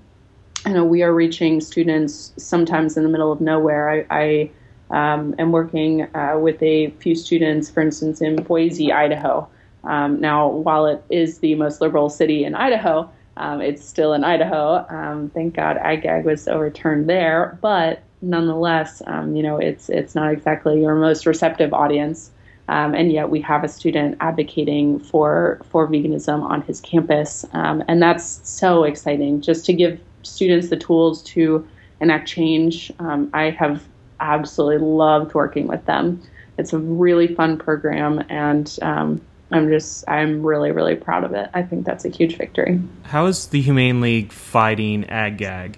you 0.65 0.73
know, 0.73 0.85
we 0.85 1.03
are 1.03 1.13
reaching 1.13 1.59
students 1.59 2.33
sometimes 2.37 2.95
in 2.95 3.03
the 3.03 3.09
middle 3.09 3.31
of 3.31 3.41
nowhere. 3.41 4.05
I, 4.11 4.51
I 4.91 5.15
um, 5.15 5.35
am 5.39 5.51
working 5.51 6.03
uh, 6.15 6.37
with 6.39 6.61
a 6.61 6.91
few 6.91 7.15
students, 7.15 7.69
for 7.69 7.81
instance, 7.81 8.21
in 8.21 8.37
Boise, 8.43 8.93
Idaho. 8.93 9.47
Um, 9.83 10.21
now, 10.21 10.47
while 10.47 10.85
it 10.85 11.03
is 11.09 11.39
the 11.39 11.55
most 11.55 11.81
liberal 11.81 12.09
city 12.09 12.45
in 12.45 12.55
Idaho, 12.55 13.09
um, 13.35 13.59
it's 13.59 13.83
still 13.83 14.13
in 14.13 14.23
Idaho. 14.23 15.29
Thank 15.33 15.55
God 15.55 15.77
ag-gag 15.77 16.23
was 16.23 16.47
overturned 16.47 17.09
there, 17.09 17.57
but 17.61 18.03
nonetheless, 18.21 19.01
you 19.07 19.41
know, 19.41 19.57
it's 19.57 19.89
it's 19.89 20.15
not 20.15 20.31
exactly 20.31 20.79
your 20.79 20.95
most 20.95 21.25
receptive 21.25 21.73
audience. 21.73 22.31
Um, 22.69 22.95
and 22.95 23.11
yet 23.11 23.29
we 23.29 23.41
have 23.41 23.63
a 23.63 23.67
student 23.67 24.17
advocating 24.21 24.99
for 24.99 25.61
for 25.69 25.87
veganism 25.87 26.43
on 26.43 26.61
his 26.61 26.79
campus, 26.79 27.45
and 27.53 28.01
that's 28.01 28.39
so 28.49 28.83
exciting. 28.83 29.41
Just 29.41 29.65
to 29.65 29.73
give 29.73 29.99
students 30.21 30.69
the 30.69 30.77
tools 30.77 31.21
to 31.23 31.67
enact 31.99 32.27
change. 32.27 32.91
I 32.99 33.49
have 33.49 33.83
absolutely 34.19 34.85
loved 34.87 35.33
working 35.33 35.67
with 35.67 35.85
them. 35.85 36.21
It's 36.57 36.73
a 36.73 36.77
really 36.77 37.33
fun 37.33 37.57
program, 37.57 38.23
and 38.29 38.77
um, 38.81 39.21
I'm 39.51 39.69
just 39.69 40.07
I'm 40.07 40.45
really 40.45 40.71
really 40.71 40.95
proud 40.95 41.23
of 41.23 41.33
it. 41.33 41.49
I 41.53 41.63
think 41.63 41.85
that's 41.85 42.05
a 42.05 42.09
huge 42.09 42.37
victory. 42.37 42.79
How 43.03 43.25
is 43.25 43.47
the 43.47 43.61
Humane 43.61 44.01
League 44.01 44.31
fighting 44.31 45.05
ag 45.09 45.37
gag? 45.37 45.77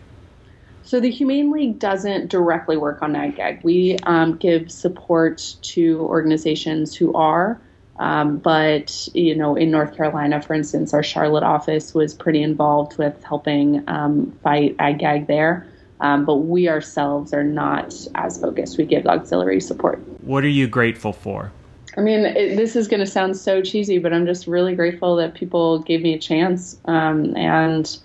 So 0.95 1.01
the 1.01 1.11
Humane 1.11 1.51
League 1.51 1.77
doesn't 1.77 2.29
directly 2.29 2.77
work 2.77 3.01
on 3.01 3.17
ag 3.17 3.35
gag. 3.35 3.61
We 3.65 3.97
um, 4.03 4.37
give 4.37 4.71
support 4.71 5.57
to 5.63 5.99
organizations 5.99 6.95
who 6.95 7.13
are. 7.15 7.59
Um, 7.99 8.37
but 8.37 9.09
you 9.13 9.35
know, 9.35 9.57
in 9.57 9.71
North 9.71 9.97
Carolina, 9.97 10.41
for 10.41 10.53
instance, 10.53 10.93
our 10.93 11.03
Charlotte 11.03 11.43
office 11.43 11.93
was 11.93 12.13
pretty 12.13 12.41
involved 12.41 12.97
with 12.97 13.21
helping 13.25 13.83
um, 13.89 14.31
fight 14.41 14.77
ag 14.79 14.99
gag 14.99 15.27
there. 15.27 15.67
Um, 15.99 16.23
but 16.23 16.35
we 16.35 16.69
ourselves 16.69 17.33
are 17.33 17.43
not 17.43 17.93
as 18.15 18.39
focused. 18.39 18.77
We 18.77 18.85
give 18.85 19.05
auxiliary 19.05 19.59
support. 19.59 19.99
What 20.21 20.45
are 20.45 20.47
you 20.47 20.65
grateful 20.65 21.11
for? 21.11 21.51
I 21.97 21.99
mean, 21.99 22.21
it, 22.21 22.55
this 22.55 22.77
is 22.77 22.87
going 22.87 23.01
to 23.01 23.05
sound 23.05 23.35
so 23.35 23.61
cheesy, 23.61 23.97
but 23.97 24.13
I'm 24.13 24.25
just 24.25 24.47
really 24.47 24.75
grateful 24.75 25.17
that 25.17 25.33
people 25.33 25.79
gave 25.79 26.01
me 26.01 26.13
a 26.13 26.19
chance. 26.19 26.79
Um, 26.85 27.35
and 27.35 27.97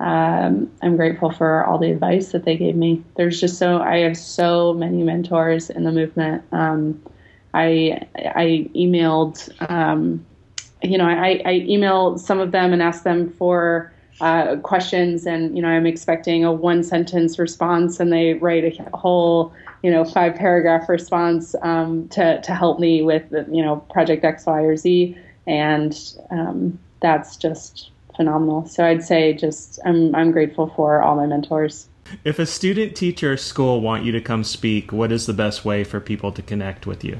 um, 0.00 0.70
I'm 0.82 0.96
grateful 0.96 1.30
for 1.30 1.64
all 1.64 1.78
the 1.78 1.90
advice 1.90 2.32
that 2.32 2.44
they 2.44 2.56
gave 2.56 2.76
me. 2.76 3.02
There's 3.16 3.40
just 3.40 3.58
so, 3.58 3.80
I 3.80 3.98
have 3.98 4.16
so 4.16 4.74
many 4.74 5.02
mentors 5.02 5.70
in 5.70 5.84
the 5.84 5.92
movement. 5.92 6.42
Um, 6.52 7.00
I, 7.54 8.06
I 8.16 8.68
emailed, 8.74 9.48
um, 9.70 10.24
you 10.82 10.98
know, 10.98 11.06
I, 11.06 11.40
I 11.44 11.60
emailed 11.60 12.18
some 12.18 12.40
of 12.40 12.50
them 12.50 12.72
and 12.72 12.82
asked 12.82 13.04
them 13.04 13.30
for 13.30 13.92
uh, 14.20 14.56
questions 14.56 15.26
and 15.26 15.56
you 15.56 15.62
know 15.62 15.68
i'm 15.68 15.86
expecting 15.86 16.44
a 16.44 16.52
one 16.52 16.82
sentence 16.84 17.38
response 17.38 17.98
and 17.98 18.12
they 18.12 18.34
write 18.34 18.64
a 18.64 18.96
whole 18.96 19.52
you 19.82 19.90
know 19.90 20.04
five 20.04 20.34
paragraph 20.36 20.88
response 20.88 21.54
um, 21.62 22.08
to, 22.08 22.40
to 22.42 22.54
help 22.54 22.78
me 22.78 23.02
with 23.02 23.24
you 23.50 23.62
know 23.62 23.76
project 23.90 24.24
x 24.24 24.46
y 24.46 24.60
or 24.60 24.76
z 24.76 25.16
and 25.46 26.14
um, 26.30 26.78
that's 27.00 27.36
just 27.36 27.90
phenomenal. 28.16 28.66
So 28.66 28.84
i'd 28.84 29.02
say 29.02 29.32
just 29.32 29.78
i'm, 29.84 30.14
I'm 30.14 30.32
grateful 30.32 30.72
for 30.76 31.02
all 31.02 31.16
my 31.16 31.26
mentors. 31.26 31.88
If 32.22 32.38
a 32.38 32.46
student 32.46 32.96
teacher 32.96 33.32
or 33.32 33.36
school 33.36 33.80
want 33.80 34.04
you 34.04 34.12
to 34.12 34.20
come 34.20 34.44
speak 34.44 34.92
what 34.92 35.12
is 35.12 35.26
the 35.26 35.32
best 35.32 35.64
way 35.64 35.84
for 35.84 36.00
people 36.00 36.32
to 36.32 36.42
connect 36.42 36.86
with 36.86 37.04
you? 37.04 37.18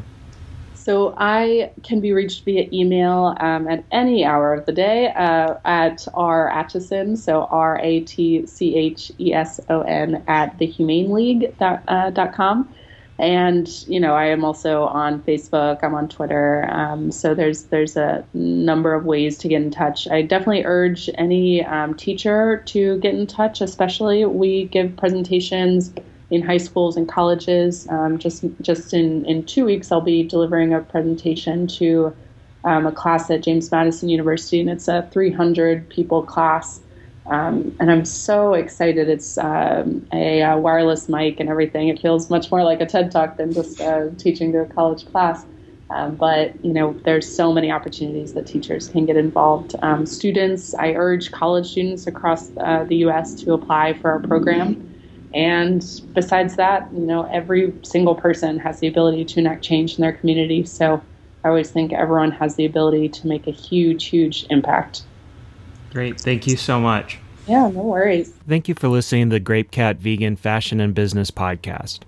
So 0.85 1.15
I 1.17 1.73
can 1.83 2.01
be 2.01 2.13
reached 2.13 2.45
via 2.45 2.69
email 2.71 3.35
um, 3.41 3.67
at 3.69 3.83
any 3.91 4.27
hour 4.27 4.53
of 4.53 4.67
the 4.67 4.73
day 4.73 5.15
uh, 5.15 5.55
at 5.65 6.07
r 6.13 6.53
atcheson, 6.55 7.17
so 7.17 7.45
r 7.45 7.81
a 7.83 8.01
t 8.01 8.45
c 8.45 8.77
h 8.77 9.11
e 9.17 9.33
s 9.33 9.61
o 9.71 9.81
n 9.81 10.23
at 10.29 10.59
thehumaneleague.com. 10.59 11.81
Uh, 11.89 12.75
and 13.19 13.69
you 13.87 14.01
know, 14.01 14.15
I 14.15 14.27
am 14.27 14.45
also 14.45 14.85
on 14.85 15.23
Facebook. 15.23 15.85
I'm 15.85 15.95
on 15.95 16.09
Twitter. 16.09 16.69
Um, 16.71 17.13
so 17.13 17.35
there's 17.35 17.65
there's 17.65 17.97
a 17.97 18.25
number 18.35 18.93
of 18.93 19.05
ways 19.05 19.39
to 19.39 19.49
get 19.49 19.63
in 19.63 19.71
touch. 19.71 20.09
I 20.09 20.23
definitely 20.23 20.65
urge 20.65 21.09
any 21.15 21.65
um, 21.65 21.95
teacher 21.95 22.63
to 22.67 22.99
get 22.99 23.15
in 23.15 23.27
touch. 23.27 23.61
Especially 23.61 24.25
we 24.25 24.65
give 24.65 24.97
presentations 24.97 25.95
in 26.31 26.43
high 26.43 26.57
schools 26.57 26.97
and 26.97 27.09
colleges. 27.09 27.87
Um, 27.89 28.19
just 28.19 28.45
just 28.61 28.93
in, 28.93 29.25
in 29.27 29.45
two 29.45 29.65
weeks, 29.65 29.93
I'll 29.93 30.01
be 30.01 30.25
delivering 30.25 30.75
a 30.75 30.81
presentation 30.81 31.69
to 31.79 32.15
um, 32.65 32.87
a 32.87 32.93
class 32.93 33.31
at 33.31 33.43
James 33.43 33.71
Madison 33.71 34.09
University, 34.09 34.61
and 34.61 34.71
it's 34.71 34.89
a 34.89 35.09
300 35.13 35.89
people 35.89 36.23
class. 36.23 36.81
Um, 37.27 37.75
and 37.81 37.91
I'm 37.91 38.05
so 38.05 38.53
excited. 38.53 39.09
It's 39.09 39.39
um, 39.39 40.07
a, 40.13 40.43
a, 40.43 40.59
wireless 40.59 41.09
mic 41.09 41.41
and 41.41 41.49
everything. 41.49 41.89
It 41.89 41.99
feels 41.99 42.29
much 42.29 42.51
more 42.51 42.63
like 42.63 42.83
a 42.83 42.87
TED 42.87 43.11
Talk 43.11 43.39
than 43.39 43.53
just 43.53 43.81
uh, 43.81 44.11
teaching 44.19 44.53
to 44.53 44.59
a 44.59 44.67
college 44.67 45.11
class. 45.11 45.47
Um, 45.91 46.17
but 46.17 46.63
you 46.65 46.73
know, 46.73 46.93
there's 47.05 47.35
so 47.35 47.53
many 47.53 47.71
opportunities 47.71 48.35
that 48.35 48.47
teachers 48.47 48.89
can 48.89 49.07
get 49.07 49.17
involved. 49.17 49.75
Um, 49.83 50.05
students, 50.07 50.75
I 50.75 50.93
urge 50.93 51.31
college 51.31 51.71
students 51.71 52.07
across 52.07 52.51
uh, 52.59 52.85
the 52.85 52.97
U.S. 52.97 53.35
to 53.37 53.55
apply 53.55 53.95
for 53.95 54.11
our 54.11 54.21
program. 54.21 54.91
And 55.35 55.85
besides 56.13 56.57
that, 56.57 56.89
you 56.93 57.01
know, 57.01 57.25
every 57.25 57.73
single 57.83 58.15
person 58.15 58.59
has 58.59 58.81
the 58.81 58.87
ability 58.87 59.25
to 59.27 59.41
enact 59.41 59.65
change 59.65 59.97
in 59.97 60.03
their 60.03 60.13
community. 60.13 60.65
So 60.65 61.03
I 61.43 61.49
always 61.49 61.71
think 61.71 61.93
everyone 61.93 62.31
has 62.33 62.55
the 62.55 62.65
ability 62.65 63.09
to 63.11 63.27
make 63.27 63.47
a 63.47 63.51
huge, 63.51 64.07
huge 64.07 64.47
impact. 64.51 65.03
Great. 65.95 66.21
Thank 66.21 66.47
you 66.49 66.57
so 66.57 66.81
much. 66.81 67.19
Yeah, 67.47 67.69
no 67.69 67.83
worries. 67.83 68.31
Thank 68.49 68.69
you 68.69 68.75
for 68.75 68.89
listening 68.89 69.31
to 69.31 69.35
the 69.35 69.41
Grape 69.41 69.71
Cat 69.71 69.99
Vegan 69.99 70.35
Fashion 70.35 70.81
and 70.81 70.93
Business 70.93 71.31
Podcast. 71.31 72.01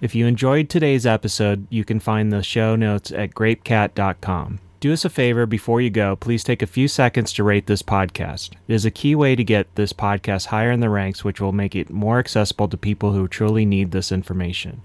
If 0.00 0.14
you 0.14 0.26
enjoyed 0.26 0.68
today's 0.68 1.06
episode, 1.06 1.66
you 1.70 1.84
can 1.84 2.00
find 2.00 2.32
the 2.32 2.42
show 2.42 2.74
notes 2.74 3.12
at 3.12 3.30
grapecat.com. 3.30 4.58
Do 4.80 4.92
us 4.92 5.04
a 5.04 5.10
favor 5.10 5.46
before 5.46 5.80
you 5.80 5.90
go, 5.90 6.16
please 6.16 6.42
take 6.42 6.62
a 6.62 6.66
few 6.66 6.88
seconds 6.88 7.32
to 7.32 7.44
rate 7.44 7.66
this 7.66 7.82
podcast. 7.82 8.54
It 8.66 8.74
is 8.74 8.84
a 8.84 8.90
key 8.90 9.14
way 9.14 9.36
to 9.36 9.44
get 9.44 9.72
this 9.76 9.92
podcast 9.92 10.46
higher 10.46 10.70
in 10.72 10.80
the 10.80 10.90
ranks, 10.90 11.24
which 11.24 11.40
will 11.40 11.52
make 11.52 11.76
it 11.76 11.90
more 11.90 12.18
accessible 12.18 12.68
to 12.68 12.76
people 12.76 13.12
who 13.12 13.28
truly 13.28 13.64
need 13.64 13.92
this 13.92 14.10
information. 14.10 14.82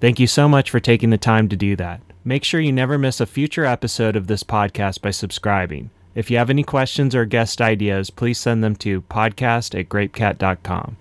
Thank 0.00 0.20
you 0.20 0.26
so 0.26 0.48
much 0.48 0.70
for 0.70 0.80
taking 0.80 1.10
the 1.10 1.18
time 1.18 1.48
to 1.48 1.56
do 1.56 1.76
that. 1.76 2.00
Make 2.24 2.44
sure 2.44 2.60
you 2.60 2.72
never 2.72 2.98
miss 2.98 3.20
a 3.20 3.26
future 3.26 3.64
episode 3.64 4.16
of 4.16 4.26
this 4.26 4.42
podcast 4.42 5.00
by 5.00 5.12
subscribing. 5.12 5.90
If 6.16 6.30
you 6.30 6.38
have 6.38 6.48
any 6.48 6.64
questions 6.64 7.14
or 7.14 7.26
guest 7.26 7.60
ideas, 7.60 8.08
please 8.08 8.38
send 8.38 8.64
them 8.64 8.74
to 8.76 9.02
podcast 9.02 9.78
at 9.78 9.90
grapecat.com. 9.90 10.96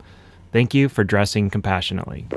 Thank 0.51 0.73
you 0.73 0.89
for 0.89 1.06
dressing 1.06 1.49
compassionately. 1.49 2.28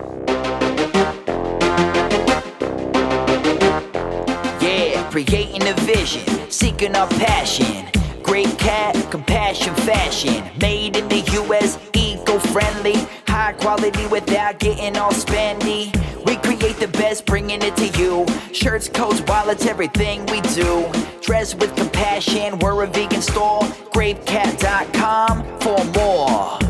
Yeah, 4.62 5.10
creating 5.10 5.66
a 5.66 5.74
vision, 5.74 6.48
seeking 6.50 6.94
our 6.94 7.08
passion. 7.08 7.97
Great 8.28 8.58
cat, 8.58 8.94
compassion, 9.10 9.74
fashion. 9.74 10.44
Made 10.60 10.96
in 10.98 11.08
the 11.08 11.20
US, 11.40 11.78
eco 11.94 12.38
friendly. 12.38 12.92
High 13.26 13.54
quality 13.54 14.06
without 14.08 14.58
getting 14.58 14.98
all 14.98 15.12
spendy. 15.12 15.96
We 16.26 16.36
create 16.36 16.76
the 16.76 16.88
best, 16.88 17.24
bringing 17.24 17.62
it 17.62 17.74
to 17.76 17.86
you. 17.98 18.26
Shirts, 18.52 18.86
coats, 18.86 19.22
wallets, 19.22 19.64
everything 19.64 20.26
we 20.26 20.42
do. 20.42 20.86
Dress 21.22 21.54
with 21.54 21.74
compassion, 21.74 22.58
we're 22.58 22.84
a 22.84 22.86
vegan 22.86 23.22
store. 23.22 23.62
Grapecat.com 23.94 25.60
for 25.60 25.82
more. 25.94 26.67